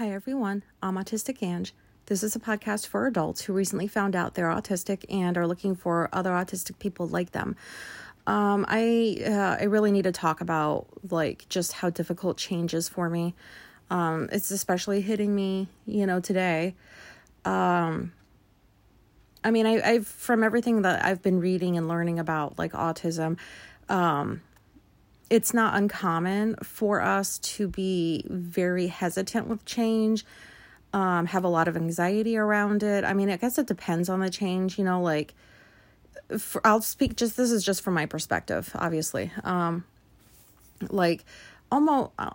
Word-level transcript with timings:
Hi, 0.00 0.12
everyone. 0.12 0.62
I'm 0.82 0.94
Autistic 0.94 1.42
Ange. 1.42 1.74
This 2.06 2.22
is 2.22 2.34
a 2.34 2.38
podcast 2.40 2.86
for 2.86 3.06
adults 3.06 3.42
who 3.42 3.52
recently 3.52 3.86
found 3.86 4.16
out 4.16 4.32
they're 4.32 4.48
autistic 4.48 5.04
and 5.10 5.36
are 5.36 5.46
looking 5.46 5.76
for 5.76 6.08
other 6.10 6.30
autistic 6.30 6.78
people 6.78 7.06
like 7.06 7.32
them. 7.32 7.54
Um, 8.26 8.64
I 8.66 9.18
uh, 9.26 9.58
I 9.60 9.64
really 9.64 9.92
need 9.92 10.04
to 10.04 10.12
talk 10.12 10.40
about 10.40 10.86
like 11.10 11.44
just 11.50 11.74
how 11.74 11.90
difficult 11.90 12.38
change 12.38 12.72
is 12.72 12.88
for 12.88 13.10
me. 13.10 13.34
Um, 13.90 14.30
it's 14.32 14.50
especially 14.50 15.02
hitting 15.02 15.34
me, 15.34 15.68
you 15.84 16.06
know, 16.06 16.18
today. 16.18 16.76
Um, 17.44 18.14
I 19.44 19.50
mean, 19.50 19.66
I, 19.66 19.82
I've 19.86 20.06
from 20.06 20.42
everything 20.42 20.80
that 20.80 21.04
I've 21.04 21.20
been 21.20 21.40
reading 21.40 21.76
and 21.76 21.88
learning 21.88 22.18
about 22.18 22.58
like 22.58 22.72
autism, 22.72 23.36
um, 23.90 24.40
it's 25.30 25.54
not 25.54 25.74
uncommon 25.74 26.56
for 26.56 27.00
us 27.00 27.38
to 27.38 27.68
be 27.68 28.24
very 28.28 28.88
hesitant 28.88 29.46
with 29.46 29.64
change, 29.64 30.26
um, 30.92 31.26
have 31.26 31.44
a 31.44 31.48
lot 31.48 31.68
of 31.68 31.76
anxiety 31.76 32.36
around 32.36 32.82
it. 32.82 33.04
I 33.04 33.14
mean, 33.14 33.30
I 33.30 33.36
guess 33.36 33.56
it 33.56 33.68
depends 33.68 34.08
on 34.08 34.20
the 34.20 34.28
change, 34.28 34.76
you 34.76 34.84
know, 34.84 35.00
like 35.00 35.34
for, 36.36 36.60
I'll 36.66 36.82
speak 36.82 37.16
just 37.16 37.36
this 37.36 37.52
is 37.52 37.64
just 37.64 37.82
from 37.82 37.94
my 37.94 38.06
perspective, 38.06 38.70
obviously. 38.74 39.30
Um, 39.44 39.84
like 40.88 41.24
almost 41.70 42.10
I, 42.18 42.32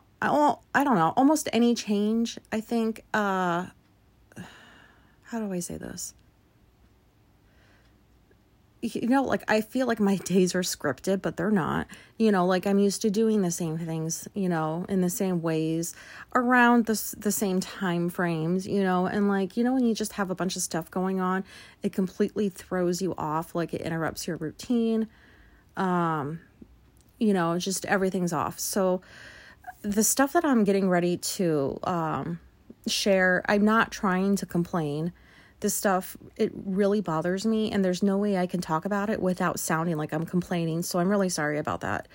I 0.74 0.84
don't 0.84 0.96
know, 0.96 1.14
almost 1.18 1.50
any 1.52 1.76
change, 1.76 2.40
I 2.52 2.62
think 2.62 3.04
uh 3.14 3.68
how 5.24 5.40
do 5.40 5.52
I 5.52 5.60
say 5.60 5.78
this? 5.78 6.14
You 8.94 9.08
know, 9.08 9.24
like 9.24 9.44
I 9.48 9.62
feel 9.62 9.88
like 9.88 10.00
my 10.00 10.16
days 10.26 10.54
are 10.54 10.62
scripted, 10.62 11.22
but 11.22 11.38
they're 11.38 11.52
not. 11.52 11.88
You 12.18 12.32
know, 12.32 12.46
like 12.46 12.68
I'm 12.68 12.80
used 12.80 13.02
to 13.02 13.10
doing 13.10 13.42
the 13.42 13.52
same 13.52 13.78
things, 13.78 14.28
you 14.34 14.48
know, 14.50 14.86
in 14.88 15.02
the 15.02 15.10
same 15.10 15.42
ways 15.42 15.96
around 16.34 16.86
the 16.86 17.16
the 17.18 17.32
same 17.32 17.60
time 17.60 18.10
frames, 18.10 18.68
you 18.68 18.84
know, 18.84 19.06
and 19.06 19.28
like 19.28 19.58
you 19.58 19.64
know 19.64 19.74
when 19.74 19.86
you 19.86 19.96
just 19.96 20.14
have 20.14 20.30
a 20.30 20.36
bunch 20.36 20.56
of 20.56 20.62
stuff 20.62 20.92
going 20.92 21.20
on, 21.20 21.44
it 21.84 21.94
completely 21.94 22.50
throws 22.50 23.02
you 23.02 23.16
off, 23.18 23.56
like 23.56 23.74
it 23.74 23.82
interrupts 23.82 24.28
your 24.28 24.38
routine. 24.38 25.08
Um, 25.78 26.40
you 27.20 27.34
know, 27.34 27.58
just 27.58 27.86
everything's 27.86 28.34
off. 28.34 28.60
So 28.60 29.02
the 29.82 30.04
stuff 30.04 30.34
that 30.34 30.46
I'm 30.46 30.64
getting 30.64 30.90
ready 30.90 31.18
to 31.18 31.80
um 31.84 32.40
share, 32.88 33.44
I'm 33.48 33.66
not 33.66 33.92
trying 33.92 34.36
to 34.38 34.46
complain 34.46 35.12
this 35.62 35.74
stuff 35.74 36.18
it 36.36 36.52
really 36.54 37.02
bothers 37.02 37.46
me 37.46 37.72
and 37.72 37.84
there's 37.84 38.04
no 38.04 38.18
way 38.18 38.38
I 38.38 38.46
can 38.46 38.62
talk 38.62 38.86
about 38.86 39.10
it 39.10 39.22
without 39.22 39.60
sounding 39.60 39.98
like 39.98 40.14
I'm 40.14 40.26
complaining. 40.26 40.84
So 40.84 41.00
I'm 41.00 41.10
really 41.10 41.30
sorry 41.30 41.58
about 41.58 41.82
that. 41.82 42.08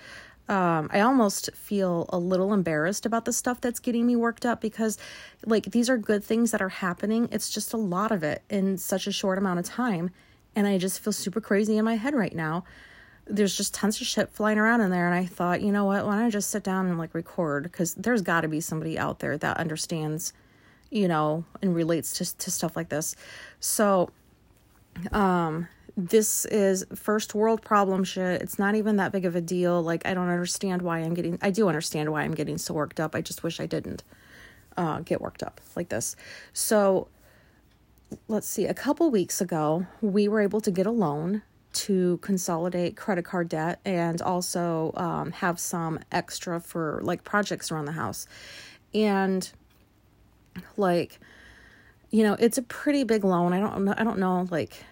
Um, 0.51 0.89
I 0.91 0.99
almost 0.99 1.49
feel 1.53 2.07
a 2.09 2.17
little 2.17 2.53
embarrassed 2.53 3.05
about 3.05 3.23
the 3.23 3.31
stuff 3.31 3.61
that's 3.61 3.79
getting 3.79 4.05
me 4.05 4.17
worked 4.17 4.45
up 4.45 4.59
because, 4.59 4.97
like, 5.45 5.65
these 5.65 5.89
are 5.89 5.97
good 5.97 6.25
things 6.25 6.51
that 6.51 6.61
are 6.61 6.67
happening. 6.67 7.29
It's 7.31 7.49
just 7.49 7.71
a 7.71 7.77
lot 7.77 8.11
of 8.11 8.21
it 8.21 8.43
in 8.49 8.77
such 8.77 9.07
a 9.07 9.13
short 9.13 9.37
amount 9.37 9.59
of 9.59 9.65
time. 9.65 10.09
And 10.53 10.67
I 10.67 10.77
just 10.77 10.99
feel 10.99 11.13
super 11.13 11.39
crazy 11.39 11.77
in 11.77 11.85
my 11.85 11.95
head 11.95 12.13
right 12.13 12.35
now. 12.35 12.65
There's 13.25 13.55
just 13.55 13.73
tons 13.73 14.01
of 14.01 14.07
shit 14.07 14.29
flying 14.29 14.57
around 14.57 14.81
in 14.81 14.91
there. 14.91 15.05
And 15.05 15.15
I 15.15 15.25
thought, 15.25 15.61
you 15.61 15.71
know 15.71 15.85
what? 15.85 16.05
Why 16.05 16.17
don't 16.17 16.25
I 16.25 16.29
just 16.29 16.49
sit 16.49 16.63
down 16.63 16.87
and, 16.87 16.97
like, 16.97 17.13
record? 17.13 17.63
Because 17.63 17.93
there's 17.93 18.21
got 18.21 18.41
to 18.41 18.49
be 18.49 18.59
somebody 18.59 18.99
out 18.99 19.19
there 19.19 19.37
that 19.37 19.55
understands 19.55 20.33
you 20.91 21.07
know, 21.07 21.45
and 21.61 21.73
relates 21.73 22.13
to, 22.13 22.37
to 22.37 22.51
stuff 22.51 22.75
like 22.75 22.89
this. 22.89 23.15
So, 23.59 24.11
um, 25.11 25.67
this 25.97 26.45
is 26.45 26.85
first 26.95 27.33
world 27.33 27.61
problem 27.61 28.03
shit. 28.03 28.41
It's 28.41 28.59
not 28.59 28.75
even 28.75 28.97
that 28.97 29.11
big 29.11 29.25
of 29.25 29.35
a 29.35 29.41
deal. 29.41 29.81
Like, 29.81 30.05
I 30.05 30.13
don't 30.13 30.29
understand 30.29 30.81
why 30.81 30.99
I'm 30.99 31.13
getting, 31.13 31.39
I 31.41 31.49
do 31.49 31.67
understand 31.67 32.11
why 32.11 32.23
I'm 32.23 32.33
getting 32.33 32.57
so 32.57 32.73
worked 32.73 32.99
up. 32.99 33.15
I 33.15 33.21
just 33.21 33.43
wish 33.43 33.59
I 33.59 33.65
didn't 33.65 34.03
uh, 34.77 34.99
get 34.99 35.21
worked 35.21 35.43
up 35.43 35.59
like 35.75 35.89
this. 35.89 36.15
So, 36.53 37.07
let's 38.27 38.47
see, 38.47 38.65
a 38.65 38.73
couple 38.73 39.09
weeks 39.09 39.41
ago, 39.41 39.85
we 40.01 40.27
were 40.27 40.41
able 40.41 40.61
to 40.61 40.71
get 40.71 40.85
a 40.85 40.91
loan 40.91 41.41
to 41.73 42.17
consolidate 42.17 42.97
credit 42.97 43.23
card 43.23 43.47
debt 43.47 43.79
and 43.85 44.21
also 44.21 44.91
um, 44.97 45.31
have 45.31 45.57
some 45.57 45.99
extra 46.11 46.59
for 46.59 46.99
like 47.03 47.23
projects 47.23 47.71
around 47.71 47.85
the 47.85 47.93
house. 47.93 48.27
And 48.93 49.49
like 50.77 51.19
you 52.09 52.23
know 52.23 52.35
it's 52.39 52.57
a 52.57 52.61
pretty 52.61 53.03
big 53.03 53.23
loan. 53.23 53.53
I 53.53 53.59
don't 53.59 53.85
know 53.85 53.93
i 53.97 54.03
don't 54.03 54.19
know 54.19 54.47
like 54.51 54.83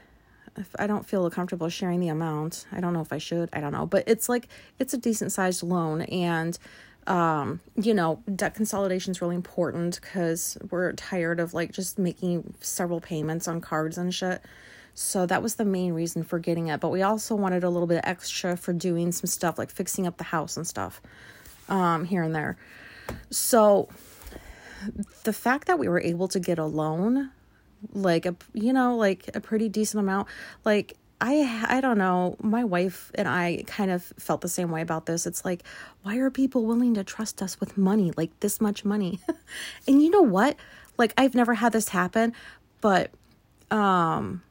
if 0.58 0.76
i 0.78 0.88
don't 0.88 1.06
feel 1.06 1.30
comfortable 1.30 1.70
sharing 1.70 2.00
the 2.00 2.10
amount. 2.10 2.66
I 2.72 2.80
don't 2.80 2.94
know 2.94 3.02
if 3.02 3.14
i 3.14 3.18
should 3.18 3.50
i 3.54 3.60
don't 3.60 3.72
know. 3.72 3.86
But 3.86 4.04
it's 4.08 4.30
like 4.30 4.48
it's 4.80 4.94
a 4.94 4.98
decent 4.98 5.32
sized 5.32 5.64
loan 5.64 6.02
and 6.04 6.58
um 7.08 7.60
you 7.76 7.94
know 7.94 8.22
debt 8.36 8.54
consolidation 8.56 9.12
is 9.12 9.22
really 9.22 9.36
important 9.36 10.00
because 10.02 10.58
we're 10.70 10.92
tired 10.94 11.40
of 11.40 11.54
like 11.54 11.72
just 11.72 11.98
making 11.98 12.54
several 12.62 13.00
payments 13.02 13.48
on 13.48 13.62
cards 13.62 13.98
and 13.98 14.14
shit. 14.14 14.42
So 14.96 15.26
that 15.26 15.42
was 15.42 15.56
the 15.56 15.66
main 15.66 15.94
reason 15.94 16.24
for 16.24 16.40
getting 16.40 16.68
it. 16.68 16.82
But 16.82 16.90
we 16.90 17.04
also 17.04 17.34
wanted 17.36 17.64
a 17.64 17.70
little 17.70 17.88
bit 17.88 18.02
extra 18.04 18.58
for 18.58 18.74
doing 18.74 19.14
some 19.14 19.28
stuff 19.28 19.58
like 19.58 19.72
fixing 19.72 20.06
up 20.08 20.18
the 20.18 20.26
house 20.26 20.58
and 20.58 20.66
stuff 20.68 21.02
um 21.68 22.06
here 22.06 22.24
and 22.24 22.34
there. 22.34 22.58
So 23.30 23.90
the 25.24 25.34
fact 25.34 25.68
that 25.68 25.80
we 25.80 25.88
were 25.88 26.02
able 26.02 26.28
to 26.30 26.40
get 26.40 26.60
a 26.60 26.66
loan, 26.66 27.32
like 27.94 28.26
a 28.26 28.36
you 28.54 28.74
know, 28.74 28.96
like 28.96 29.30
a 29.34 29.42
pretty 29.42 29.70
decent 29.70 30.00
amount, 30.00 30.28
like 30.66 30.98
I 31.22 31.66
I 31.68 31.82
don't 31.82 31.98
know, 31.98 32.38
my 32.42 32.64
wife 32.64 33.12
and 33.16 33.28
I 33.28 33.64
kind 33.68 33.92
of 33.92 34.04
felt 34.18 34.42
the 34.42 34.50
same 34.50 34.72
way 34.72 34.82
about 34.82 35.06
this. 35.06 35.26
It's 35.26 35.44
like 35.44 35.64
why 36.04 36.18
are 36.18 36.30
people 36.30 36.66
willing 36.66 36.94
to 36.96 37.04
trust 37.04 37.42
us 37.42 37.60
with 37.60 37.78
money, 37.78 38.12
like 38.16 38.38
this 38.40 38.62
much 38.62 38.86
money? 38.86 39.20
and 39.88 40.02
you 40.02 40.10
know 40.10 40.22
what? 40.22 40.56
Like 40.98 41.14
I've 41.18 41.36
never 41.36 41.56
had 41.56 41.74
this 41.74 41.90
happen, 41.90 42.34
but 42.82 43.12
um 43.72 44.44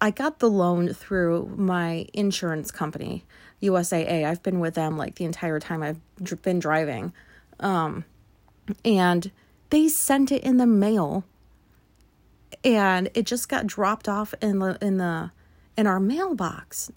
I 0.00 0.10
got 0.10 0.38
the 0.38 0.50
loan 0.50 0.92
through 0.92 1.54
my 1.56 2.06
insurance 2.12 2.70
company, 2.70 3.24
USAA. 3.62 4.24
I've 4.26 4.42
been 4.42 4.60
with 4.60 4.74
them 4.74 4.96
like 4.96 5.14
the 5.16 5.24
entire 5.24 5.58
time 5.58 5.82
I've 5.82 6.00
been 6.42 6.58
driving. 6.58 7.12
Um 7.58 8.04
and 8.84 9.30
they 9.70 9.88
sent 9.88 10.30
it 10.30 10.42
in 10.42 10.56
the 10.56 10.66
mail 10.66 11.24
and 12.62 13.10
it 13.14 13.26
just 13.26 13.48
got 13.48 13.66
dropped 13.66 14.08
off 14.08 14.34
in 14.40 14.58
the 14.58 14.78
in 14.80 14.96
the 14.98 15.30
in 15.76 15.86
our 15.86 16.00
mailbox. 16.00 16.90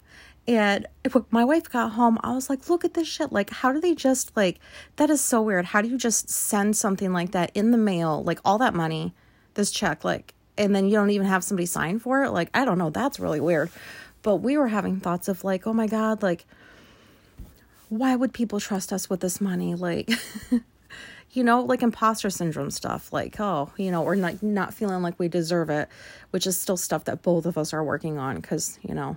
And 0.46 0.86
my 1.30 1.44
wife 1.44 1.68
got 1.68 1.92
home 1.92 2.18
i 2.22 2.32
was 2.32 2.48
like 2.48 2.70
look 2.70 2.82
at 2.82 2.94
this 2.94 3.06
shit 3.06 3.30
like 3.32 3.50
how 3.50 3.70
do 3.70 3.82
they 3.82 3.94
just 3.94 4.34
like 4.34 4.58
that 4.96 5.10
is 5.10 5.20
so 5.20 5.42
weird. 5.42 5.66
How 5.66 5.82
do 5.82 5.88
you 5.88 5.98
just 5.98 6.30
send 6.30 6.76
something 6.76 7.12
like 7.12 7.32
that 7.32 7.50
in 7.54 7.70
the 7.70 7.78
mail 7.78 8.24
like 8.24 8.40
all 8.44 8.58
that 8.58 8.74
money 8.74 9.12
this 9.54 9.70
check 9.70 10.04
like 10.04 10.34
and 10.56 10.74
then 10.74 10.86
you 10.86 10.92
don't 10.92 11.10
even 11.10 11.26
have 11.26 11.44
somebody 11.44 11.66
sign 11.66 11.98
for 11.98 12.24
it? 12.24 12.30
Like 12.30 12.48
i 12.54 12.64
don't 12.64 12.78
know 12.78 12.90
that's 12.90 13.20
really 13.20 13.40
weird. 13.40 13.70
But 14.22 14.36
we 14.36 14.56
were 14.56 14.68
having 14.68 15.00
thoughts 15.00 15.28
of 15.28 15.44
like 15.44 15.66
oh 15.66 15.74
my 15.74 15.86
god 15.86 16.22
like 16.22 16.46
why 17.90 18.14
would 18.14 18.32
people 18.32 18.60
trust 18.60 18.92
us 18.92 19.08
with 19.08 19.20
this 19.20 19.40
money? 19.40 19.74
Like 19.74 20.10
you 21.38 21.44
know, 21.44 21.62
like 21.62 21.84
imposter 21.84 22.30
syndrome 22.30 22.68
stuff, 22.68 23.12
like, 23.12 23.38
oh, 23.38 23.70
you 23.76 23.92
know, 23.92 24.02
or 24.02 24.16
like 24.16 24.42
not 24.42 24.74
feeling 24.74 25.02
like 25.02 25.16
we 25.20 25.28
deserve 25.28 25.70
it, 25.70 25.88
which 26.30 26.48
is 26.48 26.60
still 26.60 26.76
stuff 26.76 27.04
that 27.04 27.22
both 27.22 27.46
of 27.46 27.56
us 27.56 27.72
are 27.72 27.84
working 27.84 28.18
on 28.18 28.34
because, 28.34 28.76
you 28.82 28.92
know, 28.92 29.16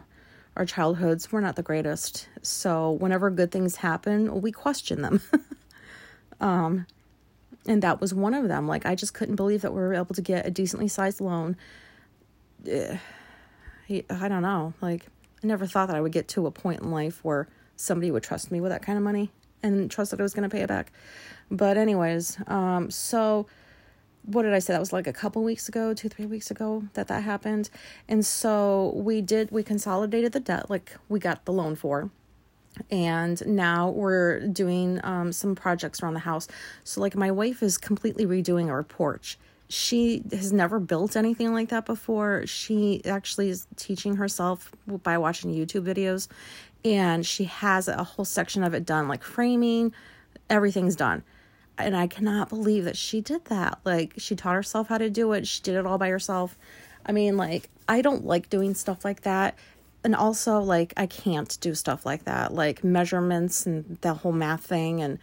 our 0.55 0.63
childhoods 0.63 1.31
were 1.31 1.41
not 1.41 1.55
the 1.55 1.63
greatest. 1.63 2.29
So 2.43 2.91
whenever 2.91 3.31
good 3.31 3.51
things 3.51 3.77
happen, 3.77 4.39
we 4.39 4.51
question 4.51 5.01
them. 5.01 5.19
um, 6.39 6.85
and 7.65 7.81
that 7.81 7.99
was 7.99 8.13
one 8.13 8.35
of 8.35 8.47
them. 8.47 8.67
Like, 8.67 8.85
I 8.85 8.93
just 8.93 9.15
couldn't 9.15 9.35
believe 9.35 9.63
that 9.63 9.73
we 9.73 9.79
were 9.79 9.95
able 9.95 10.13
to 10.13 10.21
get 10.21 10.45
a 10.45 10.51
decently 10.51 10.89
sized 10.89 11.21
loan. 11.21 11.57
I 12.69 12.99
don't 13.89 14.43
know. 14.43 14.75
Like, 14.79 15.07
I 15.43 15.47
never 15.47 15.65
thought 15.65 15.87
that 15.87 15.95
I 15.95 16.01
would 16.01 16.11
get 16.11 16.27
to 16.29 16.45
a 16.45 16.51
point 16.51 16.81
in 16.81 16.91
life 16.91 17.25
where 17.25 17.47
somebody 17.75 18.11
would 18.11 18.21
trust 18.21 18.51
me 18.51 18.61
with 18.61 18.71
that 18.71 18.83
kind 18.83 18.99
of 18.99 19.03
money 19.03 19.31
and 19.63 19.89
trust 19.89 20.11
that 20.11 20.19
I 20.19 20.23
was 20.23 20.33
going 20.33 20.49
to 20.49 20.55
pay 20.55 20.63
it 20.63 20.67
back. 20.67 20.91
But 21.49 21.77
anyways, 21.77 22.37
um, 22.47 22.89
so 22.91 23.47
what 24.23 24.43
did 24.43 24.53
I 24.53 24.59
say? 24.59 24.73
That 24.73 24.79
was 24.79 24.93
like 24.93 25.07
a 25.07 25.13
couple 25.13 25.43
weeks 25.43 25.67
ago, 25.67 25.93
two, 25.93 26.09
three 26.09 26.25
weeks 26.25 26.51
ago 26.51 26.83
that 26.93 27.07
that 27.07 27.23
happened. 27.23 27.69
And 28.07 28.25
so 28.25 28.93
we 28.95 29.21
did, 29.21 29.51
we 29.51 29.63
consolidated 29.63 30.31
the 30.31 30.39
debt, 30.39 30.69
like 30.69 30.95
we 31.09 31.19
got 31.19 31.45
the 31.45 31.53
loan 31.53 31.75
for. 31.75 32.09
And 32.89 33.45
now 33.45 33.89
we're 33.89 34.47
doing 34.47 34.99
um, 35.03 35.33
some 35.33 35.55
projects 35.55 36.01
around 36.01 36.13
the 36.13 36.21
house. 36.21 36.47
So, 36.85 37.01
like, 37.01 37.15
my 37.15 37.29
wife 37.29 37.61
is 37.61 37.77
completely 37.77 38.25
redoing 38.25 38.69
our 38.69 38.81
porch. 38.81 39.37
She 39.67 40.23
has 40.31 40.53
never 40.53 40.79
built 40.79 41.15
anything 41.17 41.53
like 41.53 41.69
that 41.69 41.85
before. 41.85 42.45
She 42.47 43.01
actually 43.05 43.49
is 43.49 43.67
teaching 43.75 44.15
herself 44.15 44.71
by 45.03 45.17
watching 45.17 45.53
YouTube 45.53 45.83
videos. 45.83 46.29
And 46.83 47.25
she 47.25 47.45
has 47.45 47.87
a 47.87 48.03
whole 48.03 48.25
section 48.25 48.63
of 48.63 48.73
it 48.73 48.85
done, 48.85 49.07
like 49.07 49.23
framing, 49.23 49.93
everything's 50.49 50.95
done 50.95 51.23
and 51.77 51.95
I 51.95 52.07
cannot 52.07 52.49
believe 52.49 52.85
that 52.85 52.97
she 52.97 53.21
did 53.21 53.45
that. 53.45 53.79
Like 53.83 54.13
she 54.17 54.35
taught 54.35 54.55
herself 54.55 54.87
how 54.87 54.97
to 54.97 55.09
do 55.09 55.33
it. 55.33 55.47
She 55.47 55.61
did 55.61 55.75
it 55.75 55.85
all 55.85 55.97
by 55.97 56.09
herself. 56.09 56.57
I 57.05 57.11
mean, 57.11 57.37
like 57.37 57.69
I 57.87 58.01
don't 58.01 58.25
like 58.25 58.49
doing 58.49 58.73
stuff 58.73 59.03
like 59.03 59.21
that. 59.21 59.57
And 60.03 60.15
also 60.15 60.59
like 60.59 60.93
I 60.97 61.05
can't 61.05 61.57
do 61.61 61.75
stuff 61.75 62.05
like 62.05 62.25
that, 62.25 62.53
like 62.53 62.83
measurements 62.83 63.65
and 63.65 63.97
the 64.01 64.13
whole 64.13 64.31
math 64.31 64.65
thing 64.65 65.01
and 65.01 65.19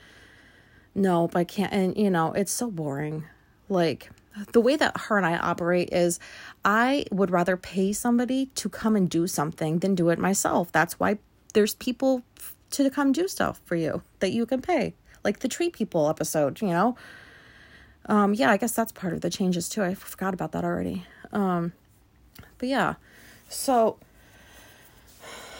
nope, 0.94 1.37
I 1.37 1.44
can't 1.44 1.72
and 1.72 1.96
you 1.96 2.11
know, 2.11 2.32
it's 2.32 2.52
so 2.52 2.70
boring. 2.70 3.25
like 3.69 4.11
the 4.52 4.61
way 4.61 4.76
that 4.76 4.96
her 4.96 5.16
and 5.16 5.26
I 5.26 5.37
operate 5.37 5.93
is 5.93 6.20
I 6.64 7.06
would 7.11 7.32
rather 7.32 7.56
pay 7.56 7.93
somebody 7.93 8.46
to 8.54 8.69
come 8.69 8.94
and 8.94 9.11
do 9.11 9.26
something 9.26 9.81
than 9.81 9.96
do 9.96 10.11
it 10.11 10.19
myself. 10.19 10.70
That's 10.70 11.00
why 11.00 11.19
there's 11.58 11.75
people 11.75 12.22
to 12.70 12.88
come 12.88 13.10
do 13.10 13.26
stuff 13.26 13.60
for 13.64 13.75
you 13.75 14.00
that 14.20 14.31
you 14.31 14.46
can 14.46 14.62
pay. 14.62 14.94
Like 15.25 15.40
the 15.40 15.49
tree 15.49 15.70
people 15.70 16.08
episode, 16.08 16.62
you 16.62 16.69
know. 16.69 16.96
Um 18.06 18.32
yeah, 18.32 18.52
I 18.52 18.58
guess 18.58 18.76
that's 18.76 18.93
part 18.93 19.12
of 19.12 19.22
the 19.22 19.28
changes 19.28 19.69
too. 19.69 19.82
I 19.82 19.94
forgot 19.94 20.34
about 20.34 20.52
that 20.52 20.64
already. 20.64 21.05
Um 21.32 21.72
but 22.58 22.69
yeah. 22.69 22.94
So 23.49 23.99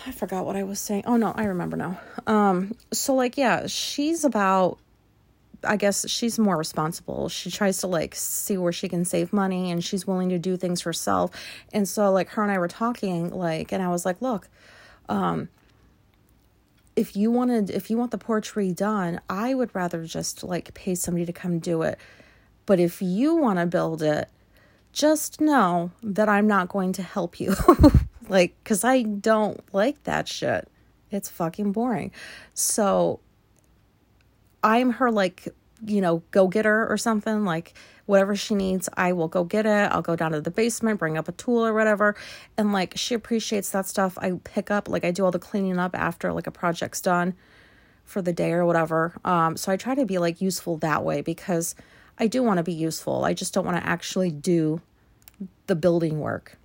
I 0.07 0.13
forgot 0.13 0.47
what 0.47 0.55
I 0.55 0.63
was 0.63 0.79
saying. 0.79 1.03
Oh 1.05 1.17
no, 1.17 1.33
I 1.35 1.47
remember 1.47 1.77
now. 1.77 2.01
Um 2.29 2.77
so 2.93 3.17
like 3.17 3.37
yeah, 3.37 3.67
she's 3.67 4.25
about 4.25 4.79
I 5.65 5.75
guess 5.75 6.09
she's 6.09 6.39
more 6.39 6.57
responsible. 6.57 7.29
She 7.29 7.51
tries 7.51 7.79
to 7.79 7.89
like 7.89 8.15
see 8.15 8.57
where 8.57 8.71
she 8.71 8.89
can 8.89 9.05
save 9.05 9.33
money 9.33 9.73
and 9.73 9.83
she's 9.83 10.07
willing 10.07 10.29
to 10.29 10.39
do 10.39 10.57
things 10.57 10.83
herself. 10.83 11.33
And 11.73 11.89
so 11.89 12.13
like 12.13 12.29
her 12.29 12.43
and 12.45 12.53
I 12.53 12.59
were 12.59 12.69
talking 12.69 13.31
like 13.31 13.73
and 13.73 13.83
I 13.83 13.89
was 13.89 14.07
like, 14.07 14.23
"Look, 14.23 14.49
um 15.09 15.49
if 16.99 17.15
you 17.17 17.31
wanted 17.31 17.71
if 17.71 17.91
you 17.91 17.97
want 17.97 18.11
the 18.11 18.19
porch 18.19 18.55
redone, 18.55 19.21
I 19.31 19.55
would 19.55 19.73
rather 19.73 20.05
just 20.05 20.43
like 20.43 20.75
pay 20.75 20.97
somebody 20.97 21.25
to 21.27 21.33
come 21.33 21.61
do 21.61 21.83
it. 21.83 21.97
But 22.67 22.81
if 22.81 23.01
you 23.01 23.37
want 23.37 23.61
to 23.61 23.67
build 23.67 24.03
it, 24.03 24.29
just 24.93 25.41
know 25.41 25.93
that 26.03 26.29
I'm 26.29 26.49
not 26.49 26.69
going 26.69 26.93
to 26.95 27.03
help 27.03 27.39
you. 27.39 27.55
like 28.29 28.57
cuz 28.65 28.83
I 28.83 29.03
don't 29.03 29.63
like 29.73 30.03
that 30.05 30.27
shit. 30.27 30.69
It's 31.13 31.29
fucking 31.29 31.71
boring. 31.71 32.11
So 32.53 33.21
I'm 34.65 34.91
her 34.91 35.13
like, 35.13 35.47
you 35.87 36.01
know, 36.01 36.25
go 36.33 36.49
getter 36.49 36.85
or 36.91 36.97
something, 36.97 37.45
like 37.45 37.75
whatever 38.09 38.35
she 38.35 38.55
needs, 38.55 38.89
I 38.97 39.13
will 39.13 39.29
go 39.29 39.45
get 39.45 39.67
it. 39.67 39.93
I'll 39.93 40.01
go 40.01 40.17
down 40.17 40.33
to 40.33 40.41
the 40.41 40.51
basement, 40.51 40.99
bring 40.99 41.19
up 41.19 41.29
a 41.29 41.33
tool 41.33 41.65
or 41.65 41.75
whatever. 41.75 42.17
And 42.57 42.73
like 42.73 42.95
she 42.97 43.15
appreciates 43.15 43.69
that 43.71 43.87
stuff. 43.87 44.17
I 44.17 44.33
pick 44.45 44.71
up, 44.71 44.89
like 44.89 45.05
I 45.05 45.11
do 45.11 45.27
all 45.27 45.31
the 45.31 45.39
cleaning 45.39 45.79
up 45.79 45.95
after 45.95 46.33
like 46.33 46.47
a 46.47 46.51
project's 46.51 47.03
done 47.03 47.35
for 48.05 48.23
the 48.23 48.33
day 48.33 48.53
or 48.53 48.65
whatever. 48.65 49.13
Um, 49.27 49.59
so 49.59 49.71
I 49.71 49.77
try 49.77 49.95
to 49.95 50.07
be 50.07 50.17
like 50.17 50.41
useful 50.41 50.79
that 50.79 51.05
way 51.05 51.21
because 51.21 51.75
I 52.19 52.29
do 52.29 52.43
want 52.43 52.57
to 52.57 52.63
be 52.63 52.73
useful. 52.73 53.27
I 53.27 53.35
just 53.35 53.53
don't 53.53 53.67
want 53.67 53.77
to 53.77 53.87
actually 53.87 54.31
do 54.31 54.81
the 55.67 55.77
building 55.77 56.19
work 56.19 56.57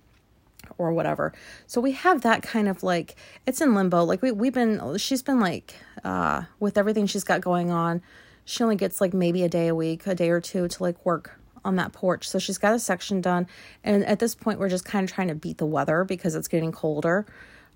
or 0.78 0.94
whatever. 0.94 1.34
So 1.66 1.78
we 1.78 1.92
have 1.92 2.22
that 2.22 2.42
kind 2.42 2.68
of 2.68 2.82
like 2.82 3.16
it's 3.46 3.60
in 3.60 3.74
limbo. 3.74 4.02
Like 4.04 4.22
we 4.22 4.32
we've 4.32 4.54
been 4.54 4.96
she's 4.96 5.22
been 5.22 5.40
like 5.40 5.74
uh 6.04 6.44
with 6.58 6.78
everything 6.78 7.06
she's 7.06 7.24
got 7.24 7.42
going 7.42 7.70
on, 7.70 8.00
she 8.44 8.62
only 8.62 8.76
gets 8.76 9.00
like 9.00 9.14
maybe 9.14 9.42
a 9.42 9.48
day 9.48 9.68
a 9.68 9.74
week, 9.74 10.06
a 10.06 10.14
day 10.14 10.30
or 10.30 10.40
two 10.40 10.68
to 10.68 10.82
like 10.82 11.04
work 11.04 11.38
on 11.64 11.76
that 11.76 11.92
porch. 11.92 12.28
So 12.28 12.38
she's 12.38 12.58
got 12.58 12.74
a 12.74 12.78
section 12.78 13.20
done 13.20 13.46
and 13.82 14.04
at 14.04 14.18
this 14.18 14.34
point 14.34 14.58
we're 14.58 14.68
just 14.68 14.84
kind 14.84 15.08
of 15.08 15.14
trying 15.14 15.28
to 15.28 15.34
beat 15.34 15.58
the 15.58 15.66
weather 15.66 16.04
because 16.04 16.34
it's 16.34 16.48
getting 16.48 16.72
colder. 16.72 17.26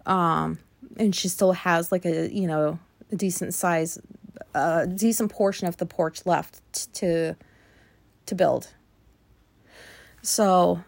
Um 0.07 0.59
and 0.97 1.15
she 1.15 1.29
still 1.29 1.53
has 1.53 1.91
like 1.91 2.05
a, 2.05 2.33
you 2.33 2.47
know, 2.47 2.79
a 3.11 3.17
decent 3.17 3.55
size 3.55 3.99
a 4.55 4.87
decent 4.87 5.31
portion 5.31 5.67
of 5.67 5.77
the 5.79 5.87
porch 5.87 6.25
left 6.27 6.93
to 6.95 7.35
to 8.27 8.35
build. 8.35 8.69
So 10.23 10.83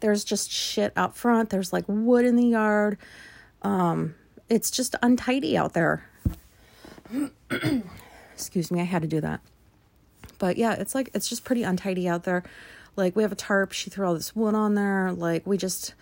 there's 0.00 0.24
just 0.24 0.50
shit 0.50 0.92
out 0.96 1.16
front. 1.16 1.50
There's 1.50 1.72
like 1.72 1.84
wood 1.86 2.26
in 2.26 2.36
the 2.36 2.46
yard. 2.46 2.98
Um, 3.62 4.14
it's 4.48 4.70
just 4.70 4.94
untidy 5.02 5.56
out 5.56 5.72
there. 5.72 6.04
Excuse 8.42 8.70
me, 8.70 8.80
I 8.80 8.84
had 8.84 9.02
to 9.02 9.08
do 9.08 9.20
that. 9.20 9.40
But 10.38 10.56
yeah, 10.56 10.74
it's 10.74 10.94
like 10.94 11.10
it's 11.14 11.28
just 11.28 11.44
pretty 11.44 11.62
untidy 11.62 12.08
out 12.08 12.24
there. 12.24 12.42
Like 12.96 13.16
we 13.16 13.22
have 13.22 13.32
a 13.32 13.36
tarp, 13.36 13.72
she 13.72 13.90
threw 13.90 14.06
all 14.06 14.14
this 14.14 14.36
wood 14.36 14.54
on 14.54 14.74
there. 14.74 15.12
Like 15.12 15.46
we 15.46 15.56
just 15.56 15.94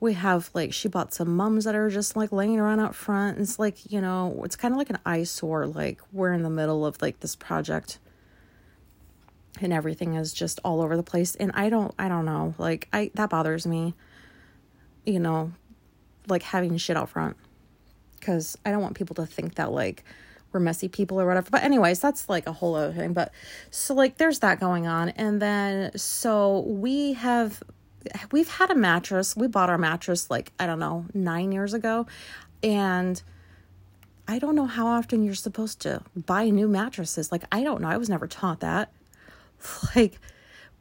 we 0.00 0.14
have 0.14 0.50
like 0.54 0.72
she 0.72 0.88
bought 0.88 1.12
some 1.12 1.36
mums 1.36 1.64
that 1.64 1.74
are 1.74 1.90
just 1.90 2.16
like 2.16 2.32
laying 2.32 2.58
around 2.58 2.80
out 2.80 2.94
front. 2.94 3.38
It's 3.38 3.58
like, 3.58 3.90
you 3.90 4.00
know, 4.00 4.40
it's 4.44 4.56
kind 4.56 4.72
of 4.72 4.78
like 4.78 4.90
an 4.90 4.98
eyesore. 5.04 5.66
Like 5.66 6.00
we're 6.12 6.32
in 6.32 6.42
the 6.42 6.50
middle 6.50 6.86
of 6.86 7.00
like 7.02 7.20
this 7.20 7.36
project 7.36 7.98
and 9.60 9.72
everything 9.72 10.14
is 10.14 10.32
just 10.32 10.60
all 10.64 10.80
over 10.80 10.96
the 10.96 11.02
place 11.02 11.34
and 11.36 11.50
i 11.54 11.68
don't 11.68 11.94
i 11.98 12.08
don't 12.08 12.24
know 12.24 12.54
like 12.58 12.88
i 12.92 13.10
that 13.14 13.28
bothers 13.28 13.66
me 13.66 13.94
you 15.04 15.20
know 15.20 15.52
like 16.28 16.42
having 16.42 16.76
shit 16.76 16.96
out 16.96 17.08
front 17.08 17.36
because 18.18 18.56
i 18.64 18.70
don't 18.70 18.80
want 18.80 18.96
people 18.96 19.14
to 19.14 19.26
think 19.26 19.56
that 19.56 19.70
like 19.70 20.04
we're 20.52 20.60
messy 20.60 20.88
people 20.88 21.20
or 21.20 21.26
whatever. 21.26 21.48
But 21.50 21.62
anyways 21.62 22.00
that's 22.00 22.28
like 22.28 22.46
a 22.46 22.52
whole 22.52 22.74
other 22.74 22.92
thing. 22.92 23.12
But 23.12 23.32
so 23.70 23.94
like 23.94 24.18
there's 24.18 24.40
that 24.40 24.60
going 24.60 24.86
on. 24.86 25.10
And 25.10 25.40
then 25.40 25.96
so 25.96 26.60
we 26.60 27.14
have 27.14 27.62
we've 28.30 28.48
had 28.48 28.70
a 28.70 28.74
mattress. 28.74 29.36
We 29.36 29.46
bought 29.46 29.70
our 29.70 29.78
mattress 29.78 30.30
like 30.30 30.52
i 30.58 30.66
don't 30.66 30.78
know 30.78 31.06
nine 31.14 31.52
years 31.52 31.74
ago. 31.74 32.06
And 32.62 33.22
i 34.28 34.38
don't 34.38 34.54
know 34.54 34.66
how 34.66 34.86
often 34.86 35.24
you're 35.24 35.34
supposed 35.34 35.80
to 35.82 36.02
buy 36.14 36.48
new 36.50 36.68
mattresses. 36.68 37.32
Like 37.32 37.44
i 37.52 37.62
don't 37.62 37.80
know. 37.80 37.88
I 37.88 37.96
was 37.96 38.08
never 38.08 38.26
taught 38.26 38.60
that. 38.60 38.92
Like 39.94 40.18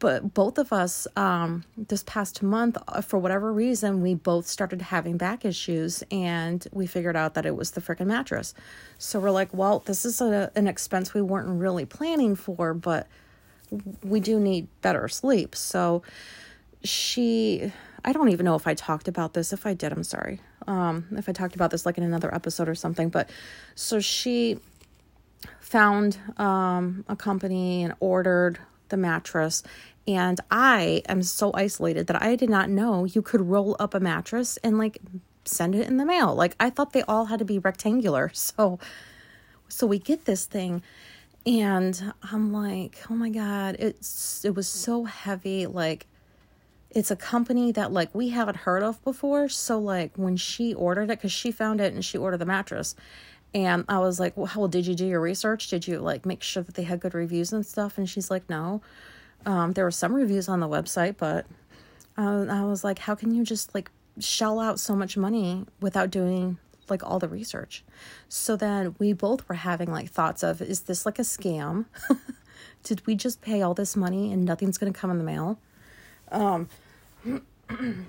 but 0.01 0.33
both 0.33 0.57
of 0.57 0.73
us 0.73 1.07
um 1.15 1.63
this 1.77 2.03
past 2.05 2.43
month 2.43 2.77
uh, 2.89 2.99
for 2.99 3.17
whatever 3.19 3.53
reason 3.53 4.01
we 4.01 4.15
both 4.15 4.47
started 4.47 4.81
having 4.81 5.15
back 5.15 5.45
issues 5.45 6.03
and 6.11 6.67
we 6.73 6.85
figured 6.85 7.15
out 7.15 7.35
that 7.35 7.45
it 7.45 7.55
was 7.55 7.71
the 7.71 7.79
freaking 7.79 8.07
mattress. 8.07 8.53
So 8.97 9.21
we're 9.21 9.31
like 9.31 9.53
well 9.53 9.79
this 9.79 10.03
is 10.03 10.19
a, 10.19 10.51
an 10.55 10.67
expense 10.67 11.13
we 11.13 11.21
weren't 11.21 11.47
really 11.47 11.85
planning 11.85 12.35
for 12.35 12.73
but 12.73 13.07
we 14.03 14.19
do 14.19 14.37
need 14.37 14.67
better 14.81 15.07
sleep. 15.07 15.55
So 15.55 16.01
she 16.83 17.71
i 18.03 18.11
don't 18.11 18.29
even 18.29 18.43
know 18.43 18.55
if 18.55 18.67
i 18.67 18.73
talked 18.73 19.07
about 19.07 19.33
this. 19.33 19.53
If 19.53 19.65
i 19.65 19.73
did 19.73 19.93
i'm 19.93 20.03
sorry. 20.03 20.41
Um 20.67 21.05
if 21.15 21.29
i 21.29 21.31
talked 21.31 21.55
about 21.55 21.69
this 21.71 21.85
like 21.85 21.99
in 21.99 22.03
another 22.03 22.33
episode 22.33 22.67
or 22.67 22.75
something 22.75 23.09
but 23.09 23.29
so 23.75 23.99
she 23.99 24.59
found 25.59 26.17
um 26.37 27.05
a 27.07 27.15
company 27.15 27.83
and 27.83 27.93
ordered 27.99 28.59
the 28.91 28.97
mattress. 28.97 29.63
And 30.07 30.39
I 30.49 31.03
am 31.07 31.21
so 31.23 31.51
isolated 31.53 32.07
that 32.07 32.21
I 32.21 32.35
did 32.35 32.49
not 32.49 32.69
know 32.69 33.05
you 33.05 33.21
could 33.21 33.41
roll 33.41 33.75
up 33.79 33.93
a 33.93 33.99
mattress 33.99 34.57
and 34.63 34.77
like 34.77 34.99
send 35.45 35.75
it 35.75 35.87
in 35.87 35.97
the 35.97 36.05
mail. 36.05 36.33
Like 36.33 36.55
I 36.59 36.69
thought 36.69 36.93
they 36.93 37.03
all 37.03 37.25
had 37.25 37.39
to 37.39 37.45
be 37.45 37.59
rectangular. 37.59 38.31
So 38.41 38.79
so 39.67 39.87
we 39.87 39.99
get 39.99 40.25
this 40.25 40.45
thing 40.45 40.83
and 41.45 42.13
I'm 42.31 42.51
like, 42.51 42.97
"Oh 43.09 43.15
my 43.15 43.29
god, 43.29 43.77
it's 43.79 44.43
it 44.43 44.53
was 44.55 44.67
so 44.67 45.05
heavy 45.05 45.65
like 45.65 46.07
it's 46.89 47.09
a 47.09 47.15
company 47.15 47.71
that 47.71 47.91
like 47.93 48.13
we 48.13 48.29
haven't 48.29 48.57
heard 48.57 48.83
of 48.83 49.01
before. 49.03 49.47
So 49.49 49.79
like 49.79 50.17
when 50.17 50.35
she 50.35 50.73
ordered 50.73 51.09
it 51.09 51.21
cuz 51.21 51.31
she 51.31 51.51
found 51.51 51.79
it 51.79 51.93
and 51.93 52.03
she 52.03 52.17
ordered 52.17 52.39
the 52.39 52.45
mattress 52.45 52.95
and 53.53 53.83
I 53.89 53.99
was 53.99 54.19
like, 54.19 54.37
well, 54.37 54.67
did 54.67 54.87
you 54.87 54.95
do 54.95 55.05
your 55.05 55.19
research? 55.19 55.67
Did 55.67 55.87
you 55.87 55.99
like 55.99 56.25
make 56.25 56.41
sure 56.43 56.63
that 56.63 56.75
they 56.75 56.83
had 56.83 56.99
good 56.99 57.13
reviews 57.13 57.51
and 57.51 57.65
stuff? 57.65 57.97
And 57.97 58.09
she's 58.09 58.31
like, 58.31 58.49
no. 58.49 58.81
Um, 59.45 59.73
there 59.73 59.83
were 59.83 59.91
some 59.91 60.13
reviews 60.13 60.47
on 60.47 60.59
the 60.59 60.67
website, 60.67 61.17
but 61.17 61.45
uh, 62.17 62.45
I 62.49 62.63
was 62.63 62.83
like, 62.83 62.99
how 62.99 63.15
can 63.15 63.33
you 63.33 63.43
just 63.43 63.73
like 63.73 63.89
shell 64.19 64.59
out 64.59 64.79
so 64.79 64.95
much 64.95 65.17
money 65.17 65.65
without 65.79 66.11
doing 66.11 66.57
like 66.89 67.03
all 67.03 67.19
the 67.19 67.27
research? 67.27 67.83
So 68.29 68.55
then 68.55 68.95
we 68.99 69.13
both 69.13 69.47
were 69.47 69.55
having 69.55 69.91
like 69.91 70.09
thoughts 70.09 70.43
of, 70.43 70.61
is 70.61 70.81
this 70.81 71.05
like 71.05 71.19
a 71.19 71.23
scam? 71.23 71.85
Did 72.83 73.05
we 73.05 73.15
just 73.15 73.41
pay 73.41 73.61
all 73.61 73.73
this 73.73 73.95
money 73.95 74.31
and 74.31 74.45
nothing's 74.45 74.77
going 74.77 74.91
to 74.91 74.99
come 74.99 75.11
in 75.11 75.17
the 75.17 75.23
mail? 75.23 75.59
Um, 76.31 76.69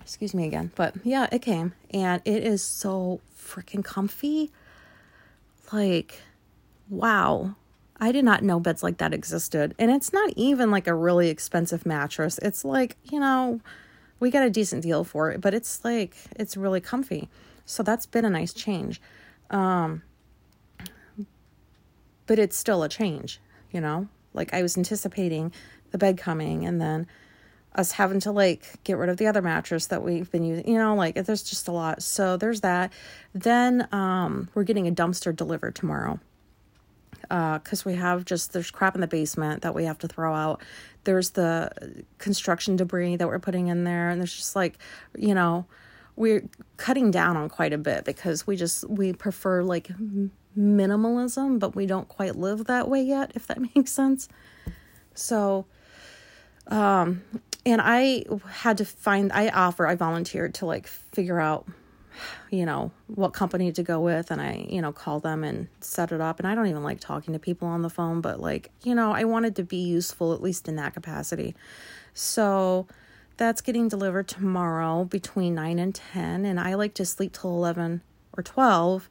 excuse 0.00 0.34
me 0.34 0.46
again, 0.46 0.72
but 0.74 0.94
yeah, 1.04 1.28
it 1.32 1.42
came 1.42 1.74
and 1.90 2.22
it 2.24 2.44
is 2.44 2.62
so 2.62 3.20
freaking 3.38 3.84
comfy 3.84 4.50
like, 5.72 6.20
wow, 6.88 7.56
I 8.00 8.12
did 8.12 8.24
not 8.24 8.42
know 8.42 8.58
beds 8.60 8.82
like 8.82 8.98
that 8.98 9.14
existed. 9.14 9.74
And 9.78 9.90
it's 9.90 10.12
not 10.12 10.32
even 10.36 10.70
like 10.70 10.86
a 10.86 10.94
really 10.94 11.28
expensive 11.28 11.86
mattress. 11.86 12.38
It's 12.38 12.64
like, 12.64 12.96
you 13.04 13.20
know, 13.20 13.60
we 14.20 14.30
got 14.30 14.44
a 14.46 14.50
decent 14.50 14.82
deal 14.82 15.04
for 15.04 15.30
it, 15.30 15.40
but 15.40 15.54
it's 15.54 15.84
like, 15.84 16.16
it's 16.36 16.56
really 16.56 16.80
comfy. 16.80 17.28
So 17.64 17.82
that's 17.82 18.06
been 18.06 18.24
a 18.24 18.30
nice 18.30 18.52
change. 18.52 19.00
Um, 19.50 20.02
but 22.26 22.38
it's 22.38 22.56
still 22.56 22.82
a 22.82 22.88
change, 22.88 23.40
you 23.70 23.80
know? 23.80 24.08
Like 24.32 24.52
I 24.52 24.62
was 24.62 24.76
anticipating 24.76 25.52
the 25.92 25.98
bed 25.98 26.18
coming 26.18 26.66
and 26.66 26.80
then 26.80 27.06
us 27.74 27.92
having 27.92 28.20
to 28.20 28.32
like 28.32 28.82
get 28.84 28.96
rid 28.96 29.08
of 29.08 29.16
the 29.16 29.26
other 29.26 29.42
mattress 29.42 29.86
that 29.86 30.02
we've 30.02 30.30
been 30.30 30.44
using 30.44 30.68
you 30.68 30.78
know 30.78 30.94
like 30.94 31.14
there's 31.24 31.42
just 31.42 31.66
a 31.66 31.72
lot 31.72 32.02
so 32.02 32.36
there's 32.36 32.60
that 32.60 32.92
then 33.34 33.88
um 33.90 34.48
we're 34.54 34.62
getting 34.62 34.86
a 34.86 34.92
dumpster 34.92 35.34
delivered 35.34 35.74
tomorrow 35.74 36.20
uh 37.30 37.58
because 37.58 37.84
we 37.84 37.94
have 37.94 38.24
just 38.24 38.52
there's 38.52 38.70
crap 38.70 38.94
in 38.94 39.00
the 39.00 39.06
basement 39.06 39.62
that 39.62 39.74
we 39.74 39.84
have 39.84 39.98
to 39.98 40.08
throw 40.08 40.34
out. 40.34 40.60
There's 41.04 41.30
the 41.30 42.04
construction 42.18 42.76
debris 42.76 43.16
that 43.16 43.28
we're 43.28 43.38
putting 43.38 43.68
in 43.68 43.84
there 43.84 44.10
and 44.10 44.20
there's 44.20 44.34
just 44.34 44.56
like 44.56 44.78
you 45.16 45.34
know 45.34 45.66
we're 46.16 46.44
cutting 46.76 47.10
down 47.10 47.36
on 47.36 47.48
quite 47.48 47.72
a 47.72 47.78
bit 47.78 48.04
because 48.04 48.46
we 48.46 48.56
just 48.56 48.88
we 48.88 49.12
prefer 49.12 49.62
like 49.62 49.90
minimalism 50.56 51.58
but 51.58 51.74
we 51.74 51.86
don't 51.86 52.08
quite 52.08 52.36
live 52.36 52.66
that 52.66 52.88
way 52.88 53.02
yet 53.02 53.32
if 53.34 53.46
that 53.46 53.60
makes 53.74 53.92
sense. 53.92 54.28
So, 55.14 55.66
um, 56.66 57.22
and 57.64 57.80
I 57.82 58.24
had 58.48 58.78
to 58.78 58.84
find, 58.84 59.32
I 59.32 59.48
offer, 59.48 59.86
I 59.86 59.94
volunteered 59.94 60.54
to 60.54 60.66
like 60.66 60.86
figure 60.86 61.40
out, 61.40 61.66
you 62.50 62.66
know, 62.66 62.90
what 63.06 63.32
company 63.32 63.72
to 63.72 63.82
go 63.82 64.00
with. 64.00 64.30
And 64.30 64.40
I, 64.40 64.66
you 64.68 64.80
know, 64.80 64.92
call 64.92 65.20
them 65.20 65.44
and 65.44 65.68
set 65.80 66.12
it 66.12 66.20
up. 66.20 66.38
And 66.38 66.48
I 66.48 66.54
don't 66.54 66.66
even 66.66 66.82
like 66.82 67.00
talking 67.00 67.32
to 67.32 67.38
people 67.38 67.68
on 67.68 67.82
the 67.82 67.90
phone, 67.90 68.20
but 68.20 68.40
like, 68.40 68.70
you 68.82 68.94
know, 68.94 69.12
I 69.12 69.24
wanted 69.24 69.56
to 69.56 69.62
be 69.62 69.78
useful, 69.78 70.32
at 70.32 70.42
least 70.42 70.68
in 70.68 70.76
that 70.76 70.94
capacity. 70.94 71.54
So 72.12 72.86
that's 73.36 73.60
getting 73.60 73.88
delivered 73.88 74.28
tomorrow 74.28 75.04
between 75.04 75.54
9 75.54 75.78
and 75.78 75.94
10. 75.94 76.44
And 76.44 76.60
I 76.60 76.74
like 76.74 76.94
to 76.94 77.04
sleep 77.04 77.32
till 77.32 77.50
11 77.50 78.02
or 78.36 78.42
12 78.42 79.08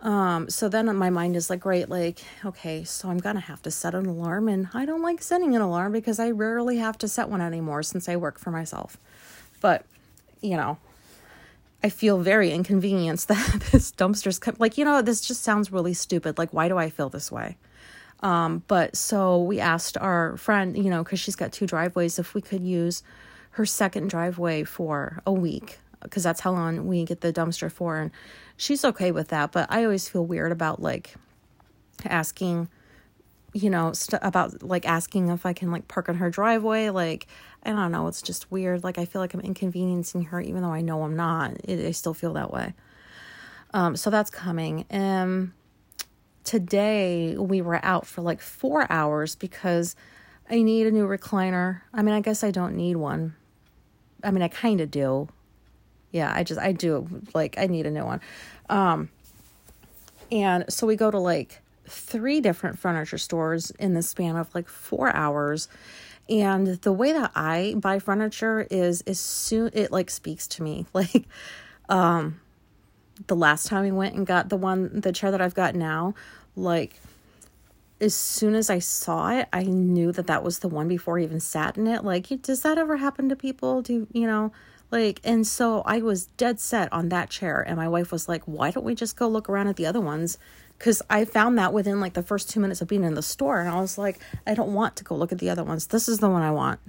um, 0.00 0.50
so 0.50 0.68
then 0.68 0.94
my 0.96 1.10
mind 1.10 1.36
is 1.36 1.48
like, 1.48 1.60
great, 1.60 1.88
like, 1.88 2.22
okay, 2.44 2.84
so 2.84 3.08
I'm 3.08 3.18
gonna 3.18 3.40
have 3.40 3.62
to 3.62 3.70
set 3.70 3.94
an 3.94 4.06
alarm, 4.06 4.48
and 4.48 4.68
I 4.74 4.84
don't 4.84 5.02
like 5.02 5.22
setting 5.22 5.56
an 5.56 5.62
alarm 5.62 5.92
because 5.92 6.18
I 6.18 6.30
rarely 6.30 6.76
have 6.76 6.98
to 6.98 7.08
set 7.08 7.28
one 7.28 7.40
anymore 7.40 7.82
since 7.82 8.08
I 8.08 8.16
work 8.16 8.38
for 8.38 8.50
myself. 8.50 8.98
But, 9.60 9.84
you 10.40 10.56
know, 10.56 10.78
I 11.82 11.88
feel 11.88 12.18
very 12.18 12.50
inconvenienced 12.50 13.28
that 13.28 13.60
this 13.72 13.92
dumpster's 13.92 14.38
come, 14.38 14.56
like, 14.58 14.78
you 14.78 14.84
know, 14.84 15.02
this 15.02 15.20
just 15.20 15.42
sounds 15.42 15.72
really 15.72 15.94
stupid. 15.94 16.38
Like, 16.38 16.52
why 16.52 16.68
do 16.68 16.78
I 16.78 16.90
feel 16.90 17.08
this 17.08 17.30
way? 17.30 17.56
Um, 18.20 18.62
but 18.66 18.96
so 18.96 19.42
we 19.42 19.60
asked 19.60 19.98
our 19.98 20.36
friend, 20.36 20.76
you 20.76 20.90
know, 20.90 21.04
because 21.04 21.20
she's 21.20 21.36
got 21.36 21.52
two 21.52 21.66
driveways, 21.66 22.18
if 22.18 22.34
we 22.34 22.40
could 22.40 22.62
use 22.62 23.02
her 23.50 23.66
second 23.66 24.08
driveway 24.08 24.64
for 24.64 25.22
a 25.26 25.32
week, 25.32 25.78
because 26.02 26.22
that's 26.22 26.40
how 26.40 26.52
long 26.52 26.86
we 26.86 27.04
get 27.04 27.20
the 27.20 27.32
dumpster 27.32 27.70
for. 27.70 27.98
And 27.98 28.10
she's 28.56 28.84
okay 28.84 29.12
with 29.12 29.28
that, 29.28 29.52
but 29.52 29.70
I 29.70 29.84
always 29.84 30.08
feel 30.08 30.24
weird 30.24 30.52
about 30.52 30.80
like 30.80 31.14
asking 32.04 32.68
you 33.56 33.70
know 33.70 33.92
st- 33.92 34.22
about 34.22 34.62
like 34.62 34.86
asking 34.86 35.28
if 35.28 35.46
I 35.46 35.54
can 35.54 35.70
like 35.70 35.88
park 35.88 36.10
on 36.10 36.16
her 36.16 36.28
driveway 36.28 36.90
like 36.90 37.26
I 37.66 37.70
don't 37.70 37.92
know 37.92 38.06
it's 38.06 38.22
just 38.22 38.50
weird 38.50 38.84
like 38.84 38.98
I 38.98 39.04
feel 39.04 39.20
like 39.20 39.34
I'm 39.34 39.40
inconveniencing 39.40 40.24
her 40.26 40.40
even 40.40 40.62
though 40.62 40.72
I 40.72 40.80
know 40.80 41.02
I'm 41.02 41.16
not. 41.16 41.52
It, 41.64 41.84
I 41.86 41.90
still 41.90 42.14
feel 42.14 42.32
that 42.34 42.52
way. 42.52 42.74
Um 43.74 43.96
so 43.96 44.10
that's 44.10 44.30
coming. 44.30 44.84
Um 44.90 45.52
today 46.44 47.36
we 47.36 47.60
were 47.60 47.84
out 47.84 48.06
for 48.06 48.22
like 48.22 48.40
4 48.40 48.90
hours 48.90 49.34
because 49.34 49.96
I 50.48 50.62
need 50.62 50.86
a 50.86 50.90
new 50.92 51.06
recliner. 51.06 51.80
I 51.92 52.02
mean 52.02 52.14
I 52.14 52.20
guess 52.20 52.44
I 52.44 52.50
don't 52.50 52.76
need 52.76 52.96
one. 52.96 53.34
I 54.22 54.30
mean 54.30 54.42
I 54.42 54.48
kind 54.48 54.80
of 54.80 54.90
do. 54.90 55.28
Yeah, 56.12 56.32
I 56.34 56.44
just 56.44 56.60
I 56.60 56.72
do 56.72 57.08
like 57.34 57.58
I 57.58 57.66
need 57.66 57.86
a 57.86 57.90
new 57.90 58.04
one. 58.04 58.20
Um 58.68 59.08
and 60.30 60.64
so 60.68 60.86
we 60.86 60.96
go 60.96 61.10
to 61.10 61.18
like 61.18 61.60
three 61.88 62.40
different 62.40 62.78
furniture 62.78 63.18
stores 63.18 63.70
in 63.72 63.94
the 63.94 64.02
span 64.02 64.36
of 64.36 64.52
like 64.54 64.68
4 64.68 65.14
hours. 65.14 65.68
And 66.28 66.66
the 66.66 66.92
way 66.92 67.12
that 67.12 67.30
I 67.34 67.74
buy 67.76 67.98
furniture 67.98 68.66
is 68.70 69.02
as 69.02 69.20
soon 69.20 69.70
it 69.72 69.92
like 69.92 70.10
speaks 70.10 70.46
to 70.48 70.62
me. 70.62 70.86
Like 70.94 71.26
um 71.88 72.40
the 73.28 73.36
last 73.36 73.68
time 73.68 73.84
we 73.84 73.92
went 73.92 74.14
and 74.14 74.26
got 74.26 74.48
the 74.48 74.56
one 74.56 75.00
the 75.00 75.12
chair 75.12 75.30
that 75.30 75.40
I've 75.40 75.54
got 75.54 75.74
now, 75.74 76.14
like 76.56 77.00
as 78.00 78.14
soon 78.14 78.54
as 78.54 78.68
I 78.68 78.78
saw 78.78 79.30
it, 79.30 79.48
I 79.52 79.62
knew 79.62 80.12
that 80.12 80.26
that 80.26 80.42
was 80.42 80.58
the 80.58 80.68
one 80.68 80.88
before 80.88 81.18
I 81.18 81.22
even 81.22 81.40
sat 81.40 81.78
in 81.78 81.86
it. 81.86 82.04
Like, 82.04 82.28
does 82.42 82.60
that 82.62 82.76
ever 82.76 82.96
happen 82.98 83.28
to 83.30 83.36
people? 83.36 83.80
Do 83.80 84.06
you 84.12 84.26
know? 84.26 84.52
Like, 84.90 85.20
and 85.24 85.46
so 85.46 85.82
I 85.82 85.98
was 85.98 86.26
dead 86.26 86.60
set 86.60 86.92
on 86.92 87.08
that 87.08 87.30
chair. 87.30 87.60
And 87.60 87.76
my 87.76 87.88
wife 87.88 88.12
was 88.12 88.28
like, 88.28 88.44
why 88.44 88.70
don't 88.70 88.84
we 88.84 88.94
just 88.94 89.16
go 89.16 89.26
look 89.28 89.48
around 89.48 89.68
at 89.68 89.76
the 89.76 89.86
other 89.86 90.00
ones? 90.00 90.38
Because 90.78 91.02
I 91.08 91.24
found 91.24 91.58
that 91.58 91.72
within 91.72 92.00
like 92.00 92.14
the 92.14 92.22
first 92.22 92.50
two 92.50 92.60
minutes 92.60 92.82
of 92.82 92.88
being 92.88 93.04
in 93.04 93.14
the 93.14 93.22
store. 93.22 93.60
And 93.60 93.68
I 93.68 93.80
was 93.80 93.96
like, 93.96 94.18
I 94.46 94.54
don't 94.54 94.74
want 94.74 94.96
to 94.96 95.04
go 95.04 95.14
look 95.14 95.32
at 95.32 95.38
the 95.38 95.50
other 95.50 95.64
ones. 95.64 95.86
This 95.86 96.08
is 96.08 96.18
the 96.18 96.28
one 96.28 96.42
I 96.42 96.50
want. 96.50 96.80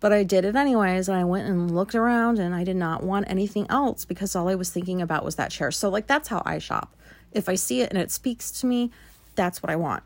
But 0.00 0.12
I 0.12 0.24
did 0.24 0.44
it 0.44 0.56
anyways. 0.56 1.08
And 1.08 1.18
I 1.18 1.24
went 1.24 1.48
and 1.48 1.74
looked 1.74 1.94
around 1.94 2.38
and 2.38 2.54
I 2.54 2.64
did 2.64 2.76
not 2.76 3.02
want 3.02 3.26
anything 3.28 3.66
else 3.68 4.04
because 4.04 4.34
all 4.34 4.48
I 4.48 4.54
was 4.54 4.70
thinking 4.70 5.02
about 5.02 5.24
was 5.24 5.36
that 5.36 5.50
chair. 5.50 5.70
So, 5.70 5.88
like, 5.88 6.06
that's 6.06 6.28
how 6.28 6.42
I 6.44 6.58
shop. 6.58 6.96
If 7.32 7.48
I 7.48 7.54
see 7.54 7.82
it 7.82 7.90
and 7.90 7.98
it 7.98 8.10
speaks 8.10 8.50
to 8.60 8.66
me, 8.66 8.90
that's 9.34 9.62
what 9.62 9.70
I 9.70 9.76
want. 9.76 10.02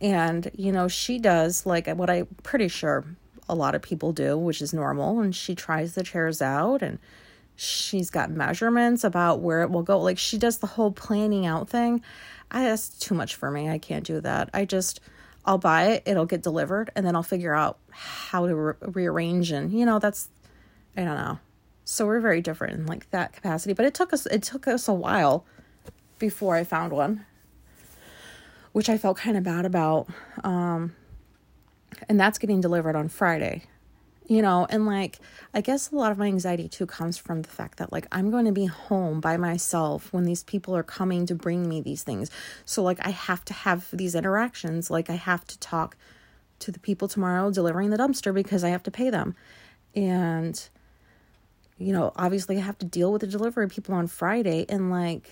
And, 0.00 0.50
you 0.54 0.72
know, 0.72 0.88
she 0.88 1.18
does 1.18 1.66
like 1.66 1.88
what 1.88 2.10
I'm 2.10 2.26
pretty 2.42 2.68
sure 2.68 3.04
a 3.48 3.54
lot 3.54 3.74
of 3.74 3.82
people 3.82 4.12
do, 4.12 4.36
which 4.36 4.62
is 4.62 4.72
normal. 4.72 5.20
And 5.20 5.34
she 5.34 5.54
tries 5.54 5.94
the 5.94 6.02
chairs 6.02 6.40
out 6.42 6.82
and 6.82 6.98
she's 7.56 8.10
got 8.10 8.30
measurements 8.30 9.04
about 9.04 9.40
where 9.40 9.62
it 9.62 9.70
will 9.70 9.82
go. 9.82 9.98
Like 10.00 10.18
she 10.18 10.38
does 10.38 10.58
the 10.58 10.66
whole 10.66 10.92
planning 10.92 11.46
out 11.46 11.68
thing. 11.68 12.02
I 12.50 12.64
that's 12.64 12.88
too 12.88 13.14
much 13.14 13.34
for 13.34 13.50
me. 13.50 13.68
I 13.68 13.78
can't 13.78 14.04
do 14.04 14.20
that. 14.20 14.50
I 14.54 14.64
just 14.64 15.00
I'll 15.44 15.58
buy 15.58 15.88
it, 15.88 16.02
it'll 16.06 16.26
get 16.26 16.42
delivered, 16.42 16.90
and 16.96 17.06
then 17.06 17.14
I'll 17.14 17.22
figure 17.22 17.54
out 17.54 17.78
how 17.90 18.46
to 18.46 18.54
re- 18.54 18.74
rearrange 18.80 19.50
and 19.50 19.72
you 19.72 19.84
know 19.84 19.98
that's 19.98 20.28
I 20.96 21.04
don't 21.04 21.16
know. 21.16 21.38
So 21.84 22.06
we're 22.06 22.20
very 22.20 22.40
different 22.40 22.74
in 22.74 22.86
like 22.86 23.10
that 23.10 23.32
capacity, 23.32 23.74
but 23.74 23.84
it 23.84 23.94
took 23.94 24.12
us 24.12 24.26
it 24.26 24.42
took 24.42 24.66
us 24.66 24.88
a 24.88 24.94
while 24.94 25.44
before 26.18 26.56
I 26.56 26.64
found 26.64 26.92
one, 26.92 27.26
which 28.72 28.88
I 28.88 28.96
felt 28.96 29.18
kind 29.18 29.36
of 29.36 29.42
bad 29.42 29.66
about. 29.66 30.08
Um, 30.42 30.94
and 32.08 32.18
that's 32.18 32.38
getting 32.38 32.60
delivered 32.60 32.96
on 32.96 33.08
Friday. 33.08 33.64
You 34.26 34.40
know, 34.40 34.66
and 34.70 34.86
like 34.86 35.18
I 35.52 35.60
guess 35.60 35.90
a 35.90 35.96
lot 35.96 36.10
of 36.10 36.16
my 36.16 36.26
anxiety 36.26 36.66
too 36.66 36.86
comes 36.86 37.18
from 37.18 37.42
the 37.42 37.48
fact 37.48 37.78
that 37.78 37.92
like 37.92 38.06
I'm 38.10 38.30
going 38.30 38.46
to 38.46 38.52
be 38.52 38.64
home 38.64 39.20
by 39.20 39.36
myself 39.36 40.12
when 40.14 40.24
these 40.24 40.42
people 40.42 40.74
are 40.74 40.82
coming 40.82 41.26
to 41.26 41.34
bring 41.34 41.68
me 41.68 41.82
these 41.82 42.02
things. 42.02 42.30
So 42.64 42.82
like 42.82 43.04
I 43.06 43.10
have 43.10 43.44
to 43.46 43.52
have 43.52 43.88
these 43.92 44.14
interactions, 44.14 44.90
like 44.90 45.10
I 45.10 45.16
have 45.16 45.46
to 45.48 45.58
talk 45.58 45.96
to 46.60 46.72
the 46.72 46.78
people 46.78 47.06
tomorrow 47.06 47.50
delivering 47.50 47.90
the 47.90 47.98
dumpster 47.98 48.32
because 48.32 48.64
I 48.64 48.70
have 48.70 48.82
to 48.84 48.90
pay 48.90 49.10
them. 49.10 49.34
And 49.94 50.68
you 51.76 51.92
know, 51.92 52.12
obviously 52.16 52.56
I 52.56 52.60
have 52.60 52.78
to 52.78 52.86
deal 52.86 53.12
with 53.12 53.20
the 53.20 53.26
delivery 53.26 53.68
people 53.68 53.94
on 53.94 54.06
Friday 54.06 54.64
and 54.70 54.90
like 54.90 55.30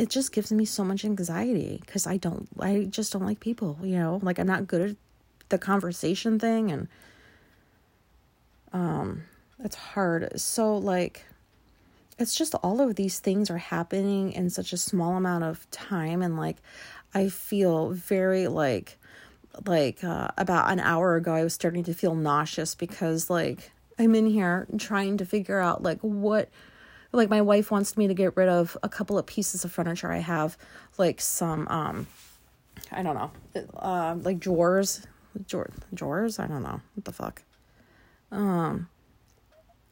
it 0.00 0.10
just 0.10 0.32
gives 0.32 0.50
me 0.50 0.64
so 0.64 0.82
much 0.82 1.04
anxiety 1.04 1.78
because 1.80 2.08
I 2.08 2.16
don't 2.16 2.48
I 2.58 2.88
just 2.90 3.12
don't 3.12 3.24
like 3.24 3.38
people, 3.38 3.78
you 3.84 3.96
know, 3.96 4.18
like 4.20 4.40
I'm 4.40 4.48
not 4.48 4.66
good 4.66 4.90
at 4.90 4.96
the 5.48 5.58
conversation 5.58 6.40
thing 6.40 6.72
and 6.72 6.88
um 8.72 9.24
it's 9.58 9.76
hard. 9.76 10.40
So 10.40 10.76
like 10.76 11.24
it's 12.18 12.34
just 12.34 12.54
all 12.56 12.80
of 12.80 12.94
these 12.96 13.18
things 13.18 13.50
are 13.50 13.58
happening 13.58 14.32
in 14.32 14.50
such 14.50 14.72
a 14.72 14.76
small 14.76 15.16
amount 15.16 15.44
of 15.44 15.68
time 15.70 16.22
and 16.22 16.36
like 16.36 16.56
I 17.14 17.28
feel 17.28 17.90
very 17.90 18.48
like 18.48 18.98
like 19.66 20.02
uh, 20.02 20.28
about 20.38 20.70
an 20.70 20.80
hour 20.80 21.16
ago 21.16 21.34
I 21.34 21.44
was 21.44 21.54
starting 21.54 21.84
to 21.84 21.94
feel 21.94 22.14
nauseous 22.14 22.74
because 22.74 23.28
like 23.28 23.72
I'm 23.98 24.14
in 24.14 24.26
here 24.26 24.66
trying 24.78 25.18
to 25.18 25.26
figure 25.26 25.58
out 25.58 25.82
like 25.82 26.00
what 26.00 26.48
like 27.12 27.28
my 27.28 27.42
wife 27.42 27.70
wants 27.70 27.96
me 27.96 28.08
to 28.08 28.14
get 28.14 28.36
rid 28.36 28.48
of 28.48 28.76
a 28.82 28.88
couple 28.88 29.18
of 29.18 29.26
pieces 29.26 29.64
of 29.64 29.72
furniture 29.72 30.10
I 30.10 30.18
have 30.18 30.56
like 30.98 31.20
some 31.20 31.68
um 31.68 32.06
I 32.90 33.02
don't 33.02 33.14
know 33.14 33.30
uh, 33.76 34.16
like 34.22 34.38
drawers 34.38 35.06
drawers. 35.94 36.38
I 36.38 36.46
don't 36.46 36.62
know 36.62 36.80
what 36.94 37.04
the 37.04 37.12
fuck. 37.12 37.42
Um, 38.32 38.88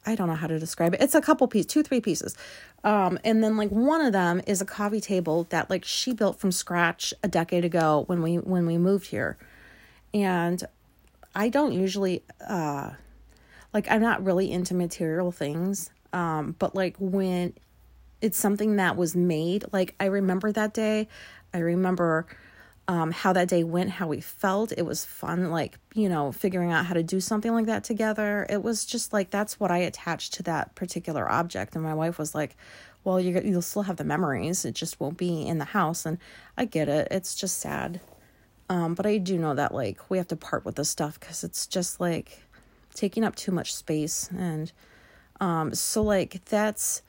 I 0.05 0.15
don't 0.15 0.27
know 0.27 0.35
how 0.35 0.47
to 0.47 0.59
describe 0.59 0.93
it. 0.95 1.01
It's 1.01 1.15
a 1.15 1.21
couple 1.21 1.47
pieces, 1.47 1.67
two, 1.67 1.83
three 1.83 2.01
pieces. 2.01 2.35
Um, 2.83 3.19
and 3.23 3.43
then 3.43 3.55
like 3.55 3.69
one 3.69 4.01
of 4.01 4.13
them 4.13 4.41
is 4.47 4.61
a 4.61 4.65
coffee 4.65 4.99
table 4.99 5.45
that 5.51 5.69
like 5.69 5.85
she 5.85 6.11
built 6.13 6.39
from 6.39 6.51
scratch 6.51 7.13
a 7.23 7.27
decade 7.27 7.63
ago 7.63 8.03
when 8.07 8.21
we 8.23 8.37
when 8.37 8.65
we 8.65 8.77
moved 8.77 9.07
here. 9.07 9.37
And 10.13 10.63
I 11.35 11.49
don't 11.49 11.71
usually 11.71 12.23
uh 12.47 12.91
like 13.73 13.89
I'm 13.91 14.01
not 14.01 14.25
really 14.25 14.51
into 14.51 14.73
material 14.73 15.31
things. 15.31 15.91
Um, 16.11 16.55
but 16.57 16.75
like 16.75 16.95
when 16.99 17.53
it's 18.21 18.37
something 18.37 18.77
that 18.77 18.97
was 18.97 19.15
made, 19.15 19.65
like 19.71 19.93
I 19.99 20.05
remember 20.05 20.51
that 20.51 20.73
day. 20.73 21.07
I 21.53 21.59
remember 21.59 22.25
um, 22.91 23.11
how 23.11 23.31
that 23.31 23.47
day 23.47 23.63
went, 23.63 23.89
how 23.89 24.07
we 24.09 24.19
felt. 24.19 24.73
It 24.73 24.85
was 24.85 25.05
fun, 25.05 25.49
like, 25.49 25.79
you 25.93 26.09
know, 26.09 26.33
figuring 26.33 26.73
out 26.73 26.85
how 26.85 26.93
to 26.93 27.01
do 27.01 27.21
something 27.21 27.53
like 27.53 27.67
that 27.67 27.85
together. 27.85 28.45
It 28.49 28.63
was 28.63 28.83
just 28.83 29.13
like, 29.13 29.29
that's 29.29 29.57
what 29.61 29.71
I 29.71 29.77
attached 29.77 30.33
to 30.33 30.43
that 30.43 30.75
particular 30.75 31.31
object. 31.31 31.73
And 31.73 31.85
my 31.85 31.93
wife 31.93 32.19
was 32.19 32.35
like, 32.35 32.57
well, 33.05 33.17
you, 33.17 33.39
you'll 33.45 33.61
still 33.61 33.83
have 33.83 33.95
the 33.95 34.03
memories. 34.03 34.65
It 34.65 34.75
just 34.75 34.99
won't 34.99 35.15
be 35.15 35.47
in 35.47 35.57
the 35.57 35.63
house. 35.63 36.05
And 36.05 36.17
I 36.57 36.65
get 36.65 36.89
it. 36.89 37.07
It's 37.11 37.33
just 37.33 37.59
sad. 37.59 38.01
Um, 38.67 38.93
but 38.93 39.05
I 39.05 39.19
do 39.19 39.37
know 39.37 39.53
that, 39.53 39.73
like, 39.73 40.09
we 40.09 40.17
have 40.17 40.27
to 40.27 40.35
part 40.35 40.65
with 40.65 40.75
this 40.75 40.89
stuff 40.89 41.17
because 41.17 41.45
it's 41.45 41.67
just 41.67 42.01
like 42.01 42.41
taking 42.93 43.23
up 43.23 43.37
too 43.37 43.53
much 43.53 43.73
space. 43.73 44.29
And 44.37 44.69
um, 45.39 45.73
so, 45.73 46.01
like, 46.01 46.43
that's 46.43 47.03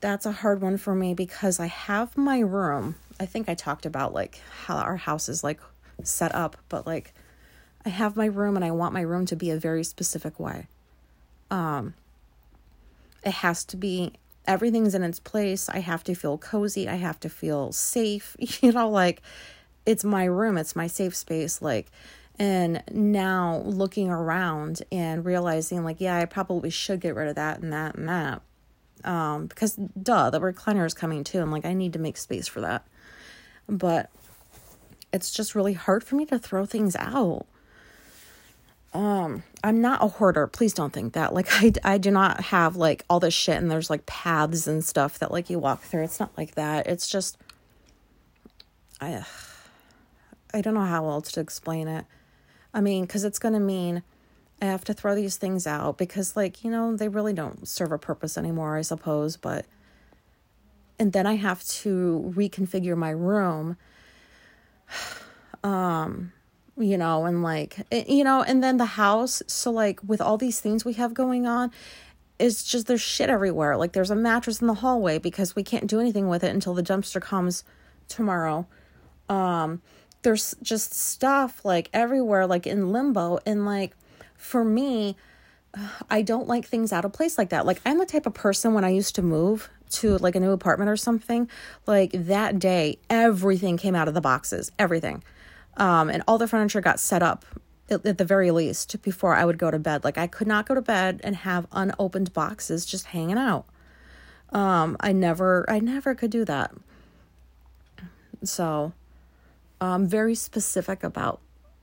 that's 0.00 0.26
a 0.26 0.32
hard 0.32 0.60
one 0.60 0.76
for 0.76 0.94
me 0.94 1.14
because 1.14 1.58
I 1.58 1.68
have 1.68 2.18
my 2.18 2.40
room 2.40 2.96
I 3.18 3.26
think 3.26 3.48
I 3.48 3.54
talked 3.54 3.86
about 3.86 4.12
like 4.14 4.40
how 4.66 4.76
our 4.76 4.96
house 4.96 5.28
is 5.28 5.42
like 5.42 5.60
set 6.02 6.34
up, 6.34 6.56
but 6.68 6.86
like 6.86 7.14
I 7.84 7.88
have 7.90 8.16
my 8.16 8.26
room 8.26 8.56
and 8.56 8.64
I 8.64 8.70
want 8.72 8.92
my 8.94 9.00
room 9.00 9.26
to 9.26 9.36
be 9.36 9.50
a 9.50 9.58
very 9.58 9.84
specific 9.84 10.38
way. 10.40 10.68
Um 11.50 11.94
it 13.24 13.32
has 13.32 13.64
to 13.66 13.76
be 13.76 14.12
everything's 14.46 14.94
in 14.94 15.02
its 15.02 15.18
place. 15.18 15.68
I 15.68 15.80
have 15.80 16.04
to 16.04 16.14
feel 16.14 16.38
cozy. 16.38 16.88
I 16.88 16.94
have 16.96 17.18
to 17.20 17.28
feel 17.28 17.72
safe. 17.72 18.36
You 18.62 18.72
know, 18.72 18.88
like 18.88 19.22
it's 19.84 20.04
my 20.04 20.24
room, 20.24 20.56
it's 20.58 20.76
my 20.76 20.86
safe 20.86 21.14
space 21.14 21.62
like 21.62 21.90
And 22.38 22.82
now 22.90 23.62
looking 23.64 24.10
around 24.10 24.82
and 24.92 25.24
realizing, 25.24 25.84
like, 25.84 26.00
yeah, 26.00 26.18
I 26.18 26.26
probably 26.26 26.70
should 26.70 27.00
get 27.00 27.14
rid 27.14 27.28
of 27.28 27.36
that 27.36 27.60
and 27.60 27.72
that 27.72 27.94
and 27.96 28.08
that. 28.08 28.42
Um, 29.04 29.46
because 29.46 29.74
duh, 29.74 30.30
the 30.30 30.40
recliner 30.40 30.86
is 30.86 30.94
coming 30.94 31.24
too. 31.24 31.40
And 31.40 31.50
like, 31.50 31.64
I 31.64 31.74
need 31.74 31.92
to 31.92 31.98
make 31.98 32.16
space 32.16 32.48
for 32.48 32.60
that. 32.60 32.86
But 33.68 34.10
it's 35.12 35.30
just 35.30 35.54
really 35.54 35.74
hard 35.74 36.04
for 36.04 36.16
me 36.16 36.26
to 36.26 36.38
throw 36.38 36.66
things 36.66 36.96
out. 36.96 37.46
Um, 38.92 39.42
I'm 39.62 39.80
not 39.80 40.02
a 40.02 40.08
hoarder. 40.08 40.46
Please 40.46 40.72
don't 40.72 40.92
think 40.92 41.12
that. 41.12 41.34
Like, 41.34 41.46
I, 41.50 41.72
I 41.84 41.98
do 41.98 42.10
not 42.10 42.40
have 42.44 42.76
like 42.76 43.04
all 43.10 43.20
this 43.20 43.34
shit 43.34 43.56
and 43.56 43.70
there's 43.70 43.90
like 43.90 44.06
paths 44.06 44.66
and 44.66 44.84
stuff 44.84 45.18
that 45.18 45.30
like 45.30 45.50
you 45.50 45.58
walk 45.58 45.82
through. 45.82 46.04
It's 46.04 46.20
not 46.20 46.36
like 46.36 46.54
that. 46.54 46.86
It's 46.86 47.08
just, 47.08 47.36
I, 49.00 49.24
I 50.54 50.60
don't 50.60 50.74
know 50.74 50.80
how 50.80 51.08
else 51.08 51.32
to 51.32 51.40
explain 51.40 51.88
it. 51.88 52.06
I 52.72 52.80
mean, 52.80 53.04
because 53.04 53.24
it's 53.24 53.38
going 53.38 53.54
to 53.54 53.60
mean 53.60 54.02
I 54.60 54.66
have 54.66 54.84
to 54.84 54.94
throw 54.94 55.14
these 55.14 55.36
things 55.36 55.66
out 55.66 55.98
because, 55.98 56.36
like, 56.36 56.64
you 56.64 56.70
know, 56.70 56.96
they 56.96 57.08
really 57.08 57.32
don't 57.32 57.68
serve 57.68 57.92
a 57.92 57.98
purpose 57.98 58.38
anymore, 58.38 58.76
I 58.76 58.82
suppose. 58.82 59.36
But, 59.36 59.66
and 60.98 61.12
then 61.12 61.26
I 61.26 61.36
have 61.36 61.62
to 61.64 62.32
reconfigure 62.34 62.96
my 62.96 63.10
room. 63.10 63.76
Um, 65.64 66.32
you 66.78 66.96
know, 66.96 67.24
and 67.24 67.42
like, 67.42 67.78
eh, 67.90 68.04
you 68.06 68.22
know, 68.22 68.40
and 68.42 68.62
then 68.62 68.76
the 68.76 68.84
house. 68.84 69.42
So, 69.48 69.72
like, 69.72 69.98
with 70.06 70.20
all 70.20 70.36
these 70.36 70.60
things 70.60 70.84
we 70.84 70.92
have 70.92 71.12
going 71.12 71.44
on, 71.44 71.72
it's 72.38 72.62
just 72.62 72.86
there's 72.86 73.00
shit 73.00 73.30
everywhere. 73.30 73.76
Like, 73.76 73.92
there's 73.92 74.10
a 74.10 74.14
mattress 74.14 74.60
in 74.60 74.68
the 74.68 74.74
hallway 74.74 75.18
because 75.18 75.56
we 75.56 75.64
can't 75.64 75.88
do 75.88 75.98
anything 75.98 76.28
with 76.28 76.44
it 76.44 76.54
until 76.54 76.72
the 76.74 76.84
dumpster 76.84 77.20
comes 77.20 77.64
tomorrow. 78.06 78.68
Um, 79.28 79.82
there's 80.22 80.54
just 80.62 80.94
stuff 80.94 81.64
like 81.64 81.88
everywhere, 81.92 82.46
like 82.46 82.66
in 82.66 82.92
limbo. 82.92 83.38
And 83.46 83.64
like 83.64 83.96
for 84.36 84.64
me, 84.64 85.16
I 86.08 86.22
don't 86.22 86.48
like 86.48 86.66
things 86.66 86.92
out 86.92 87.04
of 87.04 87.12
place 87.12 87.36
like 87.38 87.50
that. 87.50 87.66
Like 87.66 87.80
I'm 87.84 87.98
the 87.98 88.06
type 88.06 88.26
of 88.26 88.34
person 88.34 88.74
when 88.74 88.84
I 88.84 88.90
used 88.90 89.14
to 89.16 89.22
move 89.22 89.70
to 89.88 90.18
like 90.18 90.34
a 90.34 90.40
new 90.40 90.52
apartment 90.52 90.90
or 90.90 90.96
something, 90.96 91.48
like 91.86 92.10
that 92.12 92.58
day, 92.58 92.98
everything 93.10 93.76
came 93.76 93.94
out 93.94 94.08
of 94.08 94.14
the 94.14 94.20
boxes, 94.20 94.72
everything. 94.78 95.22
Um, 95.76 96.08
and 96.08 96.22
all 96.26 96.38
the 96.38 96.48
furniture 96.48 96.80
got 96.80 96.98
set 96.98 97.22
up 97.22 97.44
at, 97.90 98.04
at 98.06 98.18
the 98.18 98.24
very 98.24 98.50
least 98.50 99.00
before 99.02 99.34
I 99.34 99.44
would 99.44 99.58
go 99.58 99.70
to 99.70 99.78
bed. 99.78 100.04
Like 100.04 100.18
I 100.18 100.26
could 100.26 100.46
not 100.46 100.66
go 100.66 100.74
to 100.74 100.82
bed 100.82 101.20
and 101.22 101.36
have 101.36 101.66
unopened 101.72 102.32
boxes 102.32 102.86
just 102.86 103.06
hanging 103.06 103.38
out. 103.38 103.66
Um, 104.50 104.96
I 105.00 105.12
never, 105.12 105.68
I 105.68 105.80
never 105.80 106.14
could 106.14 106.30
do 106.30 106.44
that. 106.46 106.72
So, 108.42 108.92
um, 109.80 110.06
very 110.06 110.34
specific 110.34 111.04
about 111.04 111.40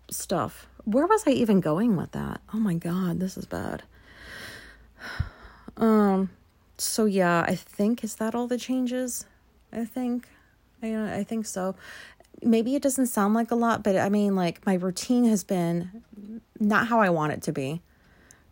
stuff. 0.10 0.68
Where 0.86 1.08
was 1.08 1.24
I 1.26 1.32
even 1.32 1.62
going 1.62 1.96
with 1.96 2.12
that? 2.12 2.42
Oh 2.54 2.58
my 2.58 2.74
god, 2.74 3.20
this 3.20 3.38
is 3.38 3.46
bad. 3.46 3.84
Um, 5.76 6.30
so 6.78 7.06
yeah, 7.06 7.44
I 7.48 7.56
think 7.56 8.04
is 8.04 8.18
that 8.18 8.36
all 8.36 8.46
the 8.46 8.60
changes? 8.60 9.26
I 9.72 9.86
think, 9.86 10.28
I 10.84 11.16
I 11.16 11.24
think 11.24 11.48
so. 11.48 11.74
Maybe 12.44 12.76
it 12.76 12.84
doesn't 12.84 13.08
sound 13.08 13.34
like 13.34 13.50
a 13.50 13.56
lot, 13.56 13.82
but 13.84 13.98
I 13.98 14.08
mean, 14.10 14.36
like 14.36 14.64
my 14.68 14.76
routine 14.76 15.26
has 15.26 15.44
been 15.44 16.04
not 16.60 16.88
how 16.90 17.00
I 17.00 17.10
want 17.10 17.34
it 17.34 17.42
to 17.44 17.52
be 17.52 17.82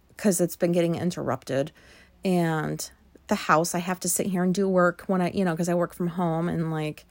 because 0.09 0.41
it's 0.41 0.55
been 0.55 0.71
getting 0.71 0.95
interrupted, 0.95 1.71
and 2.25 2.89
the 3.27 3.35
house 3.35 3.75
I 3.75 3.79
have 3.79 3.99
to 3.99 4.09
sit 4.09 4.25
here 4.25 4.43
and 4.43 4.53
do 4.53 4.67
work 4.67 5.03
when 5.05 5.21
I, 5.21 5.29
you 5.29 5.45
know, 5.45 5.51
because 5.51 5.69
I 5.69 5.75
work 5.75 5.93
from 5.93 6.07
home 6.07 6.49
and 6.49 6.71
like 6.71 7.05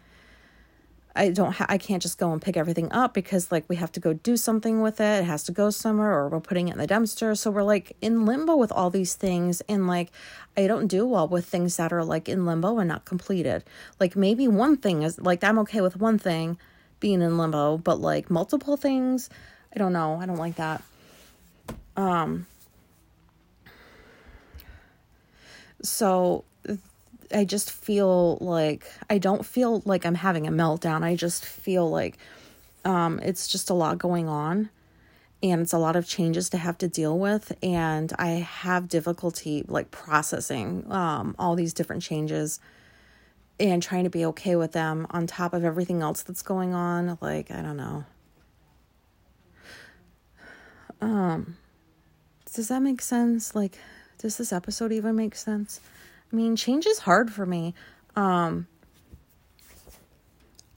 I 1.15 1.31
don't 1.31 1.53
ha- 1.53 1.67
I 1.69 1.77
can't 1.77 2.01
just 2.01 2.19
go 2.19 2.33
and 2.33 2.41
pick 2.41 2.57
everything 2.57 2.91
up 2.93 3.15
because 3.15 3.51
like 3.51 3.65
we 3.69 3.77
have 3.77 3.91
to 3.93 4.01
go 4.01 4.13
do 4.13 4.37
something 4.37 4.81
with 4.81 5.01
it. 5.01 5.23
It 5.23 5.25
has 5.25 5.43
to 5.45 5.53
go 5.53 5.71
somewhere 5.71 6.13
or 6.13 6.29
we're 6.29 6.41
putting 6.41 6.69
it 6.69 6.73
in 6.73 6.79
the 6.79 6.87
dumpster. 6.87 7.37
So 7.37 7.51
we're 7.51 7.65
like 7.65 7.97
in 8.01 8.25
limbo 8.25 8.57
with 8.57 8.71
all 8.71 8.91
these 8.91 9.15
things 9.15 9.61
and 9.63 9.89
like 9.89 10.13
I 10.57 10.67
don't 10.69 10.87
do 10.87 11.05
well 11.07 11.27
with 11.27 11.47
things 11.47 11.77
that 11.79 11.93
are 11.93 12.05
like 12.05 12.29
in 12.29 12.47
limbo 12.47 12.79
and 12.79 12.89
not 12.89 13.05
completed. 13.05 13.65
Like 13.99 14.15
maybe 14.15 14.47
one 14.47 14.77
thing 14.77 15.03
is 15.03 15.21
like 15.21 15.43
I'm 15.43 15.59
okay 15.61 15.81
with 15.81 15.97
one 15.97 16.19
thing 16.19 16.59
being 17.01 17.23
in 17.23 17.39
limbo, 17.39 17.79
but 17.79 18.01
like 18.01 18.31
multiple 18.31 18.77
things, 18.77 19.31
I 19.75 19.79
don't 19.79 19.93
know. 19.93 20.21
I 20.21 20.27
don't 20.27 20.37
like 20.37 20.57
that. 20.57 20.83
Um 21.97 22.47
so 25.83 26.45
I 27.33 27.45
just 27.45 27.71
feel 27.71 28.39
like 28.41 28.91
I 29.09 29.19
don't 29.19 29.45
feel 29.45 29.83
like 29.85 30.05
I'm 30.05 30.15
having 30.15 30.47
a 30.47 30.51
meltdown. 30.51 31.03
I 31.03 31.15
just 31.17 31.45
feel 31.45 31.89
like 31.89 32.19
um, 32.85 33.21
it's 33.21 33.47
just 33.49 33.71
a 33.71 33.75
lot 33.75 33.99
going 33.99 34.29
on 34.29 34.71
and 35.43 35.61
it's 35.61 35.73
a 35.73 35.79
lot 35.79 35.97
of 35.97 36.07
changes 36.07 36.51
to 36.51 36.59
have 36.59 36.79
to 36.79 36.89
deal 36.89 37.19
with 37.19 37.57
and 37.63 38.13
I 38.19 38.29
have 38.29 38.89
difficulty 38.89 39.65
like 39.69 39.91
processing 39.91 40.91
um, 40.91 41.35
all 41.39 41.55
these 41.55 41.73
different 41.73 42.03
changes 42.03 42.61
and 43.59 43.83
trying 43.83 44.05
to 44.05 44.11
be 44.11 44.25
okay 44.27 44.57
with 44.57 44.73
them 44.73 45.07
on 45.11 45.27
top 45.27 45.53
of 45.53 45.65
everything 45.65 46.01
else 46.01 46.23
that's 46.23 46.43
going 46.43 46.73
on. 46.73 47.19
Like, 47.21 47.51
I 47.51 47.61
don't 47.61 47.77
know. 47.77 48.05
Um 51.01 51.57
does 52.53 52.69
that 52.69 52.83
make 52.83 53.01
sense? 53.01 53.55
Like 53.55 53.79
does 54.19 54.37
this 54.37 54.53
episode 54.53 54.93
even 54.93 55.17
make 55.17 55.35
sense? 55.35 55.81
I 56.33 56.37
mean, 56.37 56.57
change 56.57 56.87
is 56.87 57.01
hard 57.01 57.33
for 57.33 57.45
me. 57.45 57.75
Um, 58.17 58.67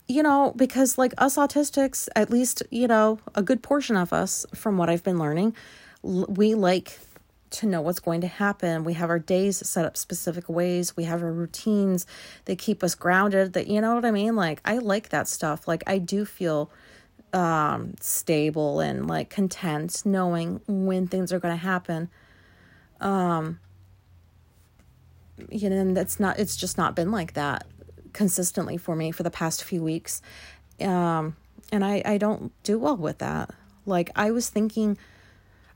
you 0.07 0.23
know, 0.23 0.53
because 0.55 0.97
like 0.97 1.13
us 1.17 1.37
autistics, 1.37 2.09
at 2.15 2.29
least, 2.29 2.63
you 2.69 2.87
know, 2.87 3.19
a 3.35 3.41
good 3.41 3.63
portion 3.63 3.95
of 3.95 4.13
us, 4.13 4.45
from 4.53 4.77
what 4.77 4.89
I've 4.89 5.03
been 5.03 5.19
learning, 5.19 5.55
we 6.01 6.55
like 6.55 6.99
to 7.51 7.67
know 7.67 7.81
what's 7.81 7.99
going 7.99 8.21
to 8.21 8.27
happen. 8.27 8.83
We 8.83 8.93
have 8.93 9.09
our 9.09 9.19
days 9.19 9.65
set 9.67 9.85
up 9.85 9.95
specific 9.95 10.49
ways. 10.49 10.97
We 10.97 11.03
have 11.05 11.21
our 11.21 11.31
routines 11.31 12.05
that 12.45 12.57
keep 12.57 12.83
us 12.83 12.95
grounded. 12.95 13.53
That 13.53 13.67
you 13.67 13.79
know 13.79 13.95
what 13.95 14.05
I 14.05 14.11
mean? 14.11 14.35
Like 14.35 14.59
I 14.65 14.79
like 14.79 15.09
that 15.09 15.27
stuff. 15.27 15.67
Like 15.67 15.83
I 15.87 15.99
do 15.99 16.25
feel 16.25 16.71
um 17.31 17.95
stable 17.99 18.79
and 18.79 19.07
like 19.07 19.29
content 19.29 20.03
knowing 20.05 20.61
when 20.67 21.07
things 21.07 21.31
are 21.31 21.39
going 21.39 21.53
to 21.53 21.63
happen. 21.63 22.09
Um 22.99 23.59
you 25.49 25.69
know, 25.69 25.77
and 25.77 25.95
that's 25.95 26.19
not, 26.19 26.39
it's 26.39 26.55
just 26.55 26.77
not 26.77 26.95
been 26.95 27.11
like 27.11 27.33
that 27.33 27.65
consistently 28.13 28.77
for 28.77 28.95
me 28.95 29.11
for 29.11 29.23
the 29.23 29.31
past 29.31 29.63
few 29.63 29.83
weeks. 29.83 30.21
Um, 30.79 31.35
and 31.71 31.83
I, 31.83 32.01
I 32.05 32.17
don't 32.17 32.51
do 32.63 32.77
well 32.77 32.97
with 32.97 33.19
that. 33.19 33.51
Like, 33.85 34.11
I 34.15 34.31
was 34.31 34.49
thinking, 34.49 34.97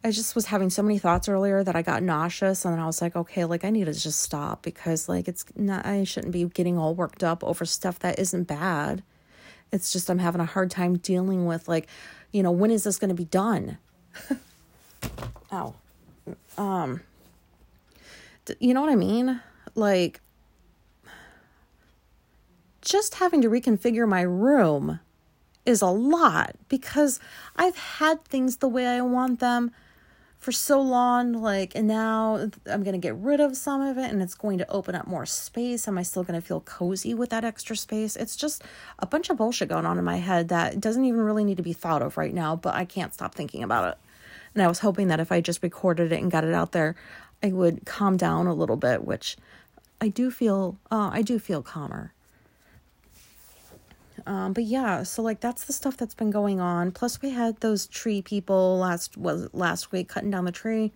I 0.03 0.11
just 0.11 0.35
was 0.35 0.45
having 0.45 0.69
so 0.69 0.83
many 0.83 0.99
thoughts 0.99 1.27
earlier 1.27 1.63
that 1.63 1.75
I 1.75 1.81
got 1.81 2.03
nauseous, 2.03 2.63
and 2.63 2.73
then 2.73 2.79
I 2.79 2.85
was 2.85 3.01
like, 3.01 3.15
okay, 3.15 3.45
like, 3.45 3.65
I 3.65 3.69
need 3.69 3.85
to 3.85 3.93
just 3.93 4.21
stop 4.21 4.61
because, 4.61 5.09
like, 5.09 5.27
it's 5.27 5.43
not, 5.55 5.85
I 5.85 6.03
shouldn't 6.03 6.33
be 6.33 6.45
getting 6.45 6.77
all 6.77 6.93
worked 6.93 7.23
up 7.23 7.43
over 7.43 7.65
stuff 7.65 7.99
that 7.99 8.19
isn't 8.19 8.43
bad. 8.43 9.03
It's 9.71 9.91
just, 9.91 10.09
I'm 10.09 10.19
having 10.19 10.39
a 10.39 10.45
hard 10.45 10.71
time 10.71 10.97
dealing 10.97 11.45
with, 11.45 11.67
like, 11.67 11.87
you 12.31 12.43
know, 12.43 12.51
when 12.51 12.71
is 12.71 12.83
this 12.83 12.99
going 12.99 13.09
to 13.09 13.15
be 13.15 13.25
done? 13.25 13.77
Ow. 15.51 15.75
Um, 16.57 17.01
you 18.59 18.73
know 18.73 18.81
what 18.81 18.89
I 18.89 18.95
mean? 18.95 19.41
Like, 19.75 20.21
just 22.81 23.15
having 23.15 23.41
to 23.41 23.49
reconfigure 23.49 24.07
my 24.07 24.21
room 24.21 24.99
is 25.65 25.81
a 25.81 25.87
lot 25.87 26.55
because 26.69 27.19
I've 27.57 27.75
had 27.75 28.23
things 28.23 28.57
the 28.57 28.69
way 28.69 28.87
I 28.87 29.01
want 29.01 29.39
them 29.39 29.71
for 30.37 30.51
so 30.53 30.79
long 30.79 31.33
like 31.33 31.75
and 31.75 31.87
now 31.87 32.49
I'm 32.67 32.83
going 32.83 32.93
to 32.93 32.99
get 32.99 33.15
rid 33.15 33.41
of 33.41 33.57
some 33.57 33.81
of 33.81 33.97
it 33.97 34.09
and 34.09 34.21
it's 34.21 34.35
going 34.35 34.59
to 34.59 34.71
open 34.71 34.95
up 34.95 35.05
more 35.05 35.25
space. 35.25 35.87
Am 35.87 35.97
I 35.97 36.03
still 36.03 36.23
going 36.23 36.39
to 36.39 36.45
feel 36.45 36.61
cozy 36.61 37.13
with 37.13 37.31
that 37.31 37.43
extra 37.43 37.75
space? 37.75 38.15
It's 38.15 38.37
just 38.37 38.63
a 38.99 39.05
bunch 39.05 39.29
of 39.29 39.37
bullshit 39.37 39.67
going 39.67 39.85
on 39.85 39.97
in 39.97 40.05
my 40.05 40.17
head 40.17 40.47
that 40.47 40.79
doesn't 40.79 41.03
even 41.03 41.19
really 41.19 41.43
need 41.43 41.57
to 41.57 41.63
be 41.63 41.73
thought 41.73 42.01
of 42.01 42.15
right 42.15 42.33
now 42.33 42.55
but 42.55 42.75
I 42.75 42.85
can't 42.85 43.13
stop 43.13 43.35
thinking 43.35 43.63
about 43.63 43.89
it. 43.89 43.97
And 44.53 44.63
I 44.63 44.67
was 44.67 44.79
hoping 44.79 45.09
that 45.09 45.19
if 45.19 45.31
I 45.31 45.41
just 45.41 45.61
recorded 45.61 46.13
it 46.13 46.21
and 46.21 46.31
got 46.31 46.45
it 46.45 46.53
out 46.53 46.71
there 46.71 46.95
I 47.43 47.51
would 47.51 47.85
calm 47.85 48.17
down 48.17 48.47
a 48.47 48.53
little 48.53 48.77
bit 48.77 49.03
which 49.03 49.37
I 49.99 50.07
do 50.09 50.29
feel 50.29 50.77
uh, 50.91 51.09
I 51.11 51.21
do 51.21 51.39
feel 51.39 51.61
calmer. 51.61 52.13
Um, 54.25 54.53
but 54.53 54.63
yeah, 54.63 55.03
so 55.03 55.21
like 55.21 55.39
that's 55.39 55.65
the 55.65 55.73
stuff 55.73 55.95
that's 55.97 56.13
been 56.13 56.31
going 56.31 56.59
on. 56.59 56.91
Plus, 56.91 57.21
we 57.21 57.31
had 57.31 57.59
those 57.61 57.87
tree 57.87 58.21
people 58.21 58.77
last 58.77 59.17
was 59.17 59.47
last 59.53 59.91
week 59.91 60.09
cutting 60.09 60.31
down 60.31 60.45
the 60.45 60.51
tree, 60.51 60.91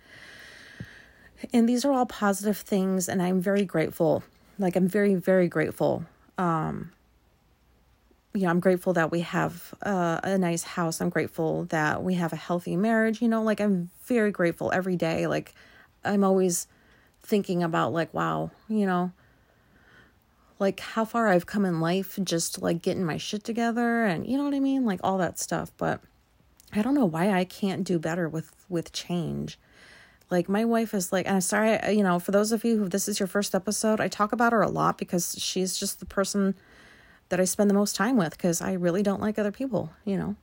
and 1.54 1.68
these 1.68 1.86
are 1.86 1.92
all 1.92 2.06
positive 2.06 2.58
things, 2.58 3.08
and 3.08 3.22
I'm 3.22 3.40
very 3.42 3.66
grateful. 3.66 4.24
Like 4.60 4.76
I'm 4.76 4.88
very 4.88 5.16
very 5.16 5.48
grateful. 5.48 6.06
Um, 6.38 6.92
you 8.34 8.42
know, 8.42 8.50
I'm 8.50 8.60
grateful 8.60 8.94
that 8.94 9.12
we 9.12 9.22
have 9.22 9.74
uh, 9.82 10.20
a 10.24 10.38
nice 10.38 10.64
house. 10.64 11.02
I'm 11.02 11.10
grateful 11.10 11.66
that 11.66 12.04
we 12.04 12.16
have 12.16 12.34
a 12.34 12.38
healthy 12.38 12.76
marriage. 12.76 13.22
You 13.22 13.28
know, 13.28 13.44
like 13.44 13.60
I'm 13.60 13.90
very 14.06 14.32
grateful 14.32 14.72
every 14.74 14.96
day. 14.96 15.28
Like 15.28 15.54
I'm 16.04 16.24
always 16.24 16.68
thinking 17.22 17.62
about 17.62 17.94
like 17.94 18.14
wow 18.14 18.50
you 18.68 18.86
know 18.86 19.12
like 20.58 20.80
how 20.80 21.06
far 21.06 21.28
i've 21.28 21.46
come 21.46 21.66
in 21.66 21.80
life 21.80 22.18
just 22.24 22.64
like 22.64 22.82
getting 22.82 23.06
my 23.06 23.16
shit 23.16 23.44
together 23.44 24.06
and 24.06 24.26
you 24.26 24.38
know 24.38 24.44
what 24.44 24.56
i 24.56 24.60
mean 24.60 24.86
like 24.86 25.00
all 25.04 25.20
that 25.20 25.38
stuff 25.38 25.72
but 25.78 26.02
I 26.74 26.82
don't 26.82 26.94
know 26.94 27.06
why 27.06 27.32
I 27.32 27.44
can't 27.44 27.84
do 27.84 28.00
better 28.00 28.30
with 28.30 28.52
with 28.70 28.92
change. 28.92 29.60
Like 30.30 30.48
my 30.48 30.64
wife 30.64 30.94
is 30.94 31.12
like, 31.12 31.26
and 31.26 31.36
I'm 31.36 31.42
sorry, 31.42 31.78
you 31.94 32.04
know, 32.04 32.18
for 32.18 32.32
those 32.32 32.54
of 32.54 32.64
you 32.64 32.78
who 32.78 32.88
this 32.88 33.10
is 33.10 33.20
your 33.20 33.28
first 33.28 33.54
episode, 33.54 34.00
I 34.00 34.08
talk 34.08 34.32
about 34.32 34.54
her 34.54 34.62
a 34.62 34.70
lot 34.70 34.98
because 34.98 35.36
she's 35.38 35.78
just 35.78 36.00
the 36.00 36.06
person 36.06 36.56
that 37.28 37.40
I 37.40 37.44
spend 37.44 37.70
the 37.70 37.74
most 37.74 37.98
time 37.98 38.16
with 38.16 38.32
because 38.32 38.62
I 38.62 38.74
really 38.74 39.04
don't 39.04 39.20
like 39.20 39.38
other 39.38 39.52
people, 39.52 39.92
you 40.06 40.16
know. 40.18 40.36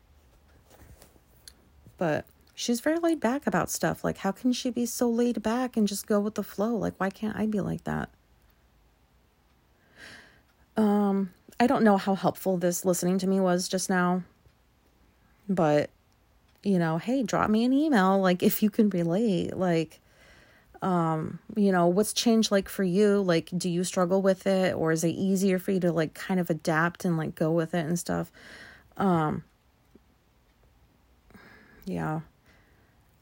But 1.97 2.27
she's 2.59 2.81
very 2.81 2.99
laid 2.99 3.21
back 3.21 3.47
about 3.47 3.71
stuff. 3.71 4.03
Like, 4.03 4.18
how 4.18 4.33
can 4.33 4.53
she 4.53 4.68
be 4.68 4.85
so 4.85 5.09
laid 5.09 5.44
back 5.44 5.77
and 5.77 5.87
just 5.87 6.09
go 6.09 6.18
with 6.18 6.35
the 6.35 6.42
flow? 6.42 6.75
Like, 6.75 6.94
why 6.99 7.09
can't 7.09 7.37
I 7.37 7.47
be 7.47 7.61
like 7.61 7.85
that? 7.85 8.09
Um, 10.77 11.31
I 11.61 11.68
don't 11.68 11.85
know 11.85 11.97
how 11.97 12.16
helpful 12.16 12.57
this 12.57 12.85
listening 12.85 13.18
to 13.18 13.29
me 13.29 13.38
was 13.38 13.68
just 13.68 13.88
now, 13.88 14.25
but 15.49 15.90
you 16.64 16.81
know, 16.81 16.99
hey, 16.99 17.23
drop 17.23 17.49
me 17.49 17.64
an 17.64 17.73
email 17.73 18.21
like 18.21 18.42
if 18.42 18.61
you 18.61 18.71
can 18.71 18.90
relate, 18.90 19.57
like 19.57 20.01
um, 20.83 21.38
you 21.55 21.71
know, 21.71 21.87
what's 21.87 22.12
change 22.12 22.51
like 22.51 22.68
for 22.68 22.83
you? 22.83 23.23
Like 23.23 23.51
do 23.57 23.68
you 23.71 23.85
struggle 23.85 24.21
with 24.21 24.49
it 24.49 24.75
or 24.75 24.90
is 24.90 25.05
it 25.05 25.11
easier 25.11 25.61
for 25.61 25.71
you 25.71 25.81
to 25.81 25.92
like 25.92 26.14
kind 26.14 26.40
of 26.40 26.51
adapt 26.51 27.05
and 27.05 27.16
like 27.16 27.37
go 27.37 27.53
with 27.53 27.73
it 27.73 27.87
and 27.87 27.99
stuff? 27.99 28.33
Um 28.97 29.44
yeah. 31.85 32.21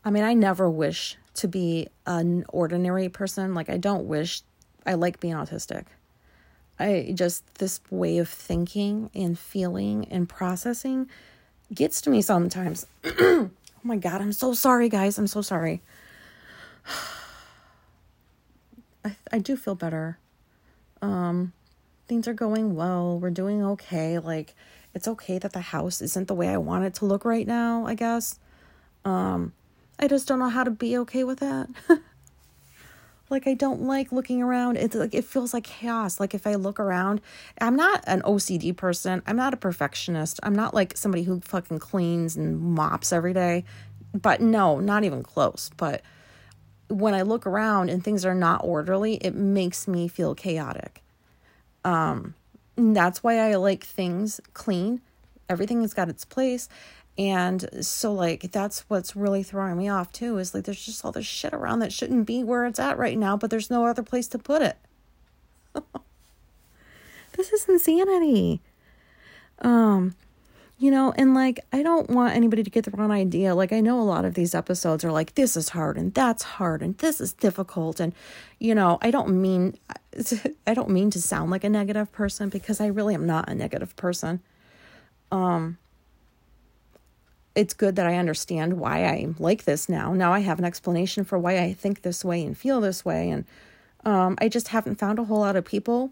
I 0.06 0.10
mean, 0.10 0.22
I 0.22 0.34
never 0.34 0.70
wish 0.70 1.16
to 1.34 1.48
be 1.48 1.88
an 2.06 2.44
ordinary 2.50 3.08
person. 3.08 3.54
Like 3.54 3.68
I 3.68 3.76
don't 3.76 4.06
wish 4.06 4.42
I 4.86 4.94
like 4.94 5.18
being 5.18 5.34
autistic. 5.34 5.86
I 6.78 7.10
just 7.12 7.56
this 7.56 7.80
way 7.90 8.18
of 8.18 8.28
thinking 8.28 9.10
and 9.16 9.36
feeling 9.36 10.06
and 10.08 10.28
processing 10.28 11.10
gets 11.74 12.00
to 12.02 12.10
me 12.10 12.22
sometimes. 12.22 12.86
oh 13.04 13.50
my 13.82 13.96
god, 13.96 14.20
I'm 14.20 14.32
so 14.32 14.54
sorry 14.54 14.88
guys. 14.88 15.18
I'm 15.18 15.26
so 15.26 15.42
sorry. 15.42 15.82
I 19.04 19.16
I 19.32 19.38
do 19.40 19.56
feel 19.56 19.74
better. 19.74 20.18
Um 21.02 21.52
things 22.06 22.28
are 22.28 22.34
going 22.34 22.76
well. 22.76 23.18
We're 23.18 23.30
doing 23.30 23.64
okay. 23.64 24.20
Like 24.20 24.54
it's 24.94 25.08
okay 25.08 25.38
that 25.38 25.52
the 25.52 25.60
house 25.60 26.00
isn't 26.00 26.28
the 26.28 26.34
way 26.34 26.48
I 26.48 26.58
want 26.58 26.84
it 26.84 26.94
to 26.94 27.06
look 27.06 27.24
right 27.24 27.46
now, 27.46 27.86
I 27.86 27.94
guess. 27.94 28.38
Um 29.04 29.52
I 29.98 30.08
just 30.08 30.28
don't 30.28 30.38
know 30.38 30.48
how 30.48 30.64
to 30.64 30.70
be 30.70 30.96
okay 30.98 31.24
with 31.24 31.40
that. 31.40 31.68
Like 33.28 33.46
I 33.46 33.54
don't 33.54 33.82
like 33.82 34.12
looking 34.12 34.42
around. 34.42 34.76
It's 34.76 34.94
like 34.94 35.14
it 35.14 35.24
feels 35.24 35.52
like 35.52 35.64
chaos. 35.64 36.20
Like 36.20 36.34
if 36.34 36.46
I 36.46 36.54
look 36.54 36.78
around, 36.78 37.20
I'm 37.60 37.76
not 37.76 38.04
an 38.06 38.22
OCD 38.22 38.76
person. 38.76 39.22
I'm 39.26 39.36
not 39.36 39.52
a 39.52 39.56
perfectionist. 39.56 40.38
I'm 40.42 40.54
not 40.54 40.74
like 40.74 40.96
somebody 40.96 41.24
who 41.24 41.40
fucking 41.40 41.80
cleans 41.80 42.36
and 42.36 42.60
mops 42.60 43.12
every 43.12 43.32
day. 43.32 43.64
But 44.14 44.40
no, 44.40 44.78
not 44.78 45.04
even 45.04 45.22
close. 45.22 45.70
But 45.76 46.02
when 46.88 47.14
I 47.14 47.22
look 47.22 47.46
around 47.46 47.90
and 47.90 48.02
things 48.02 48.24
are 48.24 48.34
not 48.34 48.60
orderly, 48.62 49.14
it 49.16 49.34
makes 49.34 49.88
me 49.88 50.06
feel 50.06 50.34
chaotic. 50.34 51.02
Um 51.84 52.34
that's 52.76 53.24
why 53.24 53.38
I 53.38 53.56
like 53.56 53.84
things 53.84 54.40
clean. 54.54 55.00
Everything 55.48 55.80
has 55.80 55.94
got 55.94 56.08
its 56.08 56.24
place. 56.24 56.68
And 57.18 57.84
so, 57.84 58.12
like, 58.12 58.52
that's 58.52 58.84
what's 58.88 59.16
really 59.16 59.42
throwing 59.42 59.78
me 59.78 59.88
off 59.88 60.12
too 60.12 60.36
is 60.38 60.54
like 60.54 60.64
there's 60.64 60.84
just 60.84 61.04
all 61.04 61.12
this 61.12 61.26
shit 61.26 61.54
around 61.54 61.78
that 61.78 61.92
shouldn't 61.92 62.26
be 62.26 62.44
where 62.44 62.66
it's 62.66 62.78
at 62.78 62.98
right 62.98 63.16
now, 63.16 63.36
but 63.36 63.50
there's 63.50 63.70
no 63.70 63.86
other 63.86 64.02
place 64.02 64.28
to 64.28 64.38
put 64.38 64.60
it. 64.60 64.76
this 67.36 67.52
is 67.52 67.66
insanity. 67.68 68.60
Um, 69.60 70.14
you 70.78 70.90
know, 70.90 71.14
and 71.16 71.34
like, 71.34 71.60
I 71.72 71.82
don't 71.82 72.10
want 72.10 72.36
anybody 72.36 72.62
to 72.62 72.68
get 72.68 72.84
the 72.84 72.90
wrong 72.90 73.10
idea. 73.10 73.54
Like, 73.54 73.72
I 73.72 73.80
know 73.80 73.98
a 73.98 74.02
lot 74.02 74.26
of 74.26 74.34
these 74.34 74.54
episodes 74.54 75.02
are 75.04 75.12
like, 75.12 75.34
this 75.34 75.56
is 75.56 75.70
hard 75.70 75.96
and 75.96 76.12
that's 76.12 76.42
hard 76.42 76.82
and 76.82 76.98
this 76.98 77.18
is 77.18 77.32
difficult. 77.32 77.98
And, 77.98 78.12
you 78.58 78.74
know, 78.74 78.98
I 79.00 79.10
don't 79.10 79.40
mean, 79.40 79.78
I 80.66 80.74
don't 80.74 80.90
mean 80.90 81.10
to 81.12 81.22
sound 81.22 81.50
like 81.50 81.64
a 81.64 81.70
negative 81.70 82.12
person 82.12 82.50
because 82.50 82.78
I 82.78 82.88
really 82.88 83.14
am 83.14 83.24
not 83.24 83.48
a 83.48 83.54
negative 83.54 83.96
person. 83.96 84.42
Um, 85.32 85.78
it's 87.56 87.74
good 87.74 87.96
that 87.96 88.06
I 88.06 88.16
understand 88.16 88.74
why 88.74 89.04
I'm 89.04 89.34
like 89.38 89.64
this 89.64 89.88
now. 89.88 90.12
Now 90.12 90.32
I 90.32 90.40
have 90.40 90.58
an 90.58 90.64
explanation 90.64 91.24
for 91.24 91.38
why 91.38 91.58
I 91.58 91.72
think 91.72 92.02
this 92.02 92.24
way 92.24 92.44
and 92.44 92.56
feel 92.56 92.80
this 92.80 93.04
way. 93.04 93.30
And 93.30 93.44
um, 94.04 94.36
I 94.40 94.48
just 94.48 94.68
haven't 94.68 94.96
found 94.96 95.18
a 95.18 95.24
whole 95.24 95.40
lot 95.40 95.56
of 95.56 95.64
people 95.64 96.10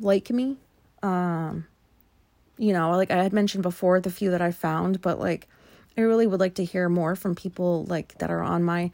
like 0.00 0.30
me. 0.30 0.56
Um, 1.02 1.66
you 2.58 2.72
know, 2.72 2.92
like 2.92 3.10
I 3.10 3.22
had 3.22 3.32
mentioned 3.32 3.64
before, 3.64 4.00
the 4.00 4.10
few 4.10 4.30
that 4.30 4.40
I 4.40 4.52
found, 4.52 5.02
but 5.02 5.18
like 5.18 5.48
I 5.98 6.02
really 6.02 6.28
would 6.28 6.40
like 6.40 6.54
to 6.54 6.64
hear 6.64 6.88
more 6.88 7.16
from 7.16 7.34
people 7.34 7.84
like 7.86 8.16
that 8.18 8.30
are 8.30 8.42
on 8.42 8.62
my 8.62 8.92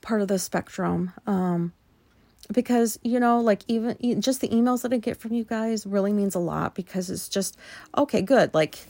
part 0.00 0.22
of 0.22 0.28
the 0.28 0.38
spectrum. 0.38 1.12
Um, 1.26 1.74
because 2.52 2.98
you 3.04 3.20
know 3.20 3.40
like 3.40 3.62
even 3.68 3.96
just 4.20 4.40
the 4.40 4.48
emails 4.48 4.82
that 4.82 4.92
i 4.92 4.96
get 4.96 5.16
from 5.16 5.32
you 5.32 5.44
guys 5.44 5.86
really 5.86 6.12
means 6.12 6.34
a 6.34 6.38
lot 6.40 6.74
because 6.74 7.08
it's 7.08 7.28
just 7.28 7.56
okay 7.96 8.20
good 8.22 8.52
like 8.54 8.80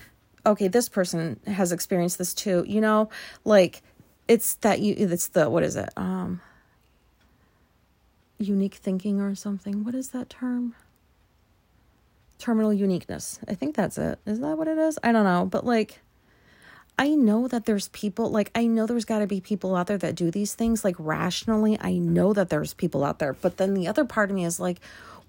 okay, 0.44 0.68
this 0.68 0.88
person 0.88 1.40
has 1.46 1.72
experienced 1.72 2.18
this 2.18 2.35
too. 2.35 2.64
You 2.66 2.81
know, 2.81 3.11
like 3.44 3.83
it's 4.29 4.55
that 4.55 4.81
you 4.81 4.94
it's 4.96 5.29
the 5.29 5.48
what 5.50 5.62
is 5.62 5.76
it? 5.76 5.90
Um 5.96 6.40
unique 8.38 8.74
thinking 8.74 9.20
or 9.20 9.35
something. 9.35 9.85
What 9.85 9.94
is 9.94 10.11
that 10.11 10.31
term? 10.31 10.74
Terminal 12.38 12.72
uniqueness. 12.72 13.38
I 13.46 13.55
think 13.55 13.76
that's 13.76 13.98
it. 13.98 14.18
Is 14.24 14.40
that 14.40 14.57
what 14.57 14.68
it 14.68 14.79
is? 14.79 14.98
I 15.03 15.12
don't 15.12 15.24
know, 15.24 15.44
but 15.44 15.66
like 15.66 16.00
I 16.98 17.14
know 17.14 17.48
that 17.48 17.64
there's 17.64 17.88
people 17.88 18.31
like 18.31 18.50
I 18.55 18.66
know 18.66 18.87
there's 18.87 19.05
got 19.05 19.20
to 19.20 19.26
be 19.26 19.40
people 19.40 19.74
out 19.74 19.87
there 19.87 19.98
that 19.98 20.14
do 20.14 20.31
these 20.31 20.55
things 20.55 20.85
like 20.85 20.96
rationally. 20.98 21.79
I 21.81 21.98
know 21.98 22.33
that 22.33 22.50
there's 22.50 22.74
people 22.74 23.05
out 23.05 23.18
there, 23.18 23.33
but 23.33 23.57
then 23.57 23.74
the 23.74 23.88
other 23.88 24.05
part 24.05 24.31
of 24.31 24.37
me 24.37 24.44
is 24.44 24.61
like, 24.61 24.81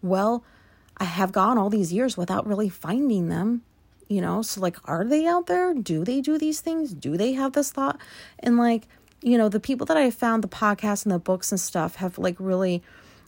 well, 0.02 0.44
I 0.98 1.06
have 1.06 1.32
gone 1.32 1.58
all 1.58 1.70
these 1.70 1.94
years 1.94 2.18
without 2.18 2.46
really 2.46 2.70
finding 2.70 3.30
them 3.30 3.64
you 4.12 4.22
know 4.22 4.42
so 4.42 4.60
like 4.60 4.78
are 4.86 5.06
they 5.06 5.26
out 5.26 5.48
there? 5.48 5.74
Do 5.74 6.04
they 6.04 6.20
do 6.22 6.38
these 6.38 6.60
things? 6.60 6.94
Do 6.94 7.18
they 7.18 7.34
have 7.34 7.54
this 7.54 7.72
thought? 7.72 8.00
And 8.40 8.58
like 8.58 8.88
you 9.22 9.38
know 9.38 9.50
the 9.50 9.60
people 9.60 9.86
that 9.86 9.98
i 9.98 10.10
found 10.10 10.44
the 10.44 10.48
podcasts 10.48 11.06
and 11.06 11.14
the 11.14 11.20
books 11.20 11.52
and 11.52 11.60
stuff 11.60 11.96
have 11.96 12.18
like 12.18 12.36
really 12.40 12.82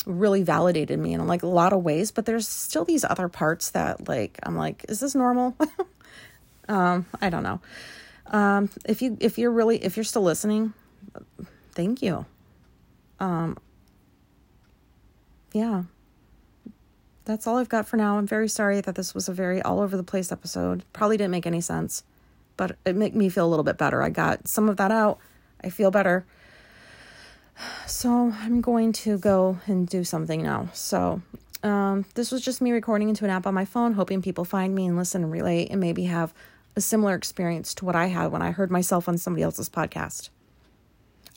really 0.05 0.43
validated 0.43 0.99
me 0.99 1.13
in 1.13 1.25
like 1.27 1.43
a 1.43 1.47
lot 1.47 1.71
of 1.71 1.83
ways 1.83 2.11
but 2.11 2.25
there's 2.25 2.47
still 2.47 2.83
these 2.83 3.05
other 3.05 3.29
parts 3.29 3.71
that 3.71 4.07
like 4.07 4.39
i'm 4.43 4.55
like 4.57 4.85
is 4.89 4.99
this 4.99 5.15
normal? 5.15 5.55
Um 6.69 7.05
i 7.21 7.29
don't 7.29 7.43
know. 7.43 7.59
Um 8.27 8.69
if 8.85 9.01
you 9.01 9.17
if 9.19 9.37
you're 9.37 9.51
really 9.51 9.83
if 9.83 9.97
you're 9.97 10.05
still 10.05 10.21
listening 10.21 10.73
thank 11.73 12.01
you. 12.01 12.25
Um 13.19 13.57
yeah 15.51 15.83
that's 17.25 17.47
all 17.47 17.57
I've 17.57 17.69
got 17.69 17.87
for 17.87 17.97
now. 17.97 18.17
I'm 18.17 18.27
very 18.27 18.49
sorry 18.49 18.81
that 18.81 18.95
this 18.95 19.13
was 19.13 19.29
a 19.29 19.33
very 19.33 19.61
all 19.61 19.79
over 19.79 19.95
the 19.95 20.03
place 20.03 20.31
episode. 20.31 20.83
Probably 20.93 21.17
didn't 21.17 21.31
make 21.31 21.47
any 21.47 21.61
sense, 21.61 22.03
but 22.57 22.75
it 22.85 22.95
made 22.95 23.15
me 23.15 23.29
feel 23.29 23.45
a 23.45 23.49
little 23.49 23.63
bit 23.63 23.77
better. 23.77 24.01
I 24.01 24.09
got 24.09 24.47
some 24.47 24.69
of 24.69 24.77
that 24.77 24.91
out. 24.91 25.19
I 25.63 25.69
feel 25.69 25.91
better. 25.91 26.25
So 27.85 28.33
I'm 28.39 28.61
going 28.61 28.91
to 28.93 29.19
go 29.19 29.59
and 29.67 29.87
do 29.87 30.03
something 30.03 30.41
now. 30.41 30.69
So 30.73 31.21
um, 31.61 32.05
this 32.15 32.31
was 32.31 32.41
just 32.41 32.61
me 32.61 32.71
recording 32.71 33.09
into 33.09 33.23
an 33.25 33.29
app 33.29 33.45
on 33.45 33.53
my 33.53 33.65
phone, 33.65 33.93
hoping 33.93 34.21
people 34.21 34.43
find 34.43 34.73
me 34.73 34.87
and 34.87 34.97
listen 34.97 35.23
and 35.23 35.31
relate 35.31 35.69
and 35.69 35.79
maybe 35.79 36.05
have 36.05 36.33
a 36.75 36.81
similar 36.81 37.15
experience 37.15 37.73
to 37.75 37.85
what 37.85 37.95
I 37.95 38.07
had 38.07 38.31
when 38.31 38.41
I 38.41 38.51
heard 38.51 38.71
myself 38.71 39.07
on 39.07 39.17
somebody 39.17 39.43
else's 39.43 39.69
podcast. 39.69 40.29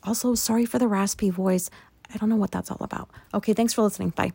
Also, 0.02 0.34
sorry 0.34 0.64
for 0.64 0.78
the 0.78 0.88
raspy 0.88 1.30
voice. 1.30 1.70
I 2.12 2.16
don't 2.16 2.28
know 2.28 2.36
what 2.36 2.50
that's 2.50 2.70
all 2.70 2.78
about. 2.80 3.10
Okay, 3.34 3.52
thanks 3.52 3.72
for 3.72 3.82
listening. 3.82 4.10
Bye. 4.10 4.32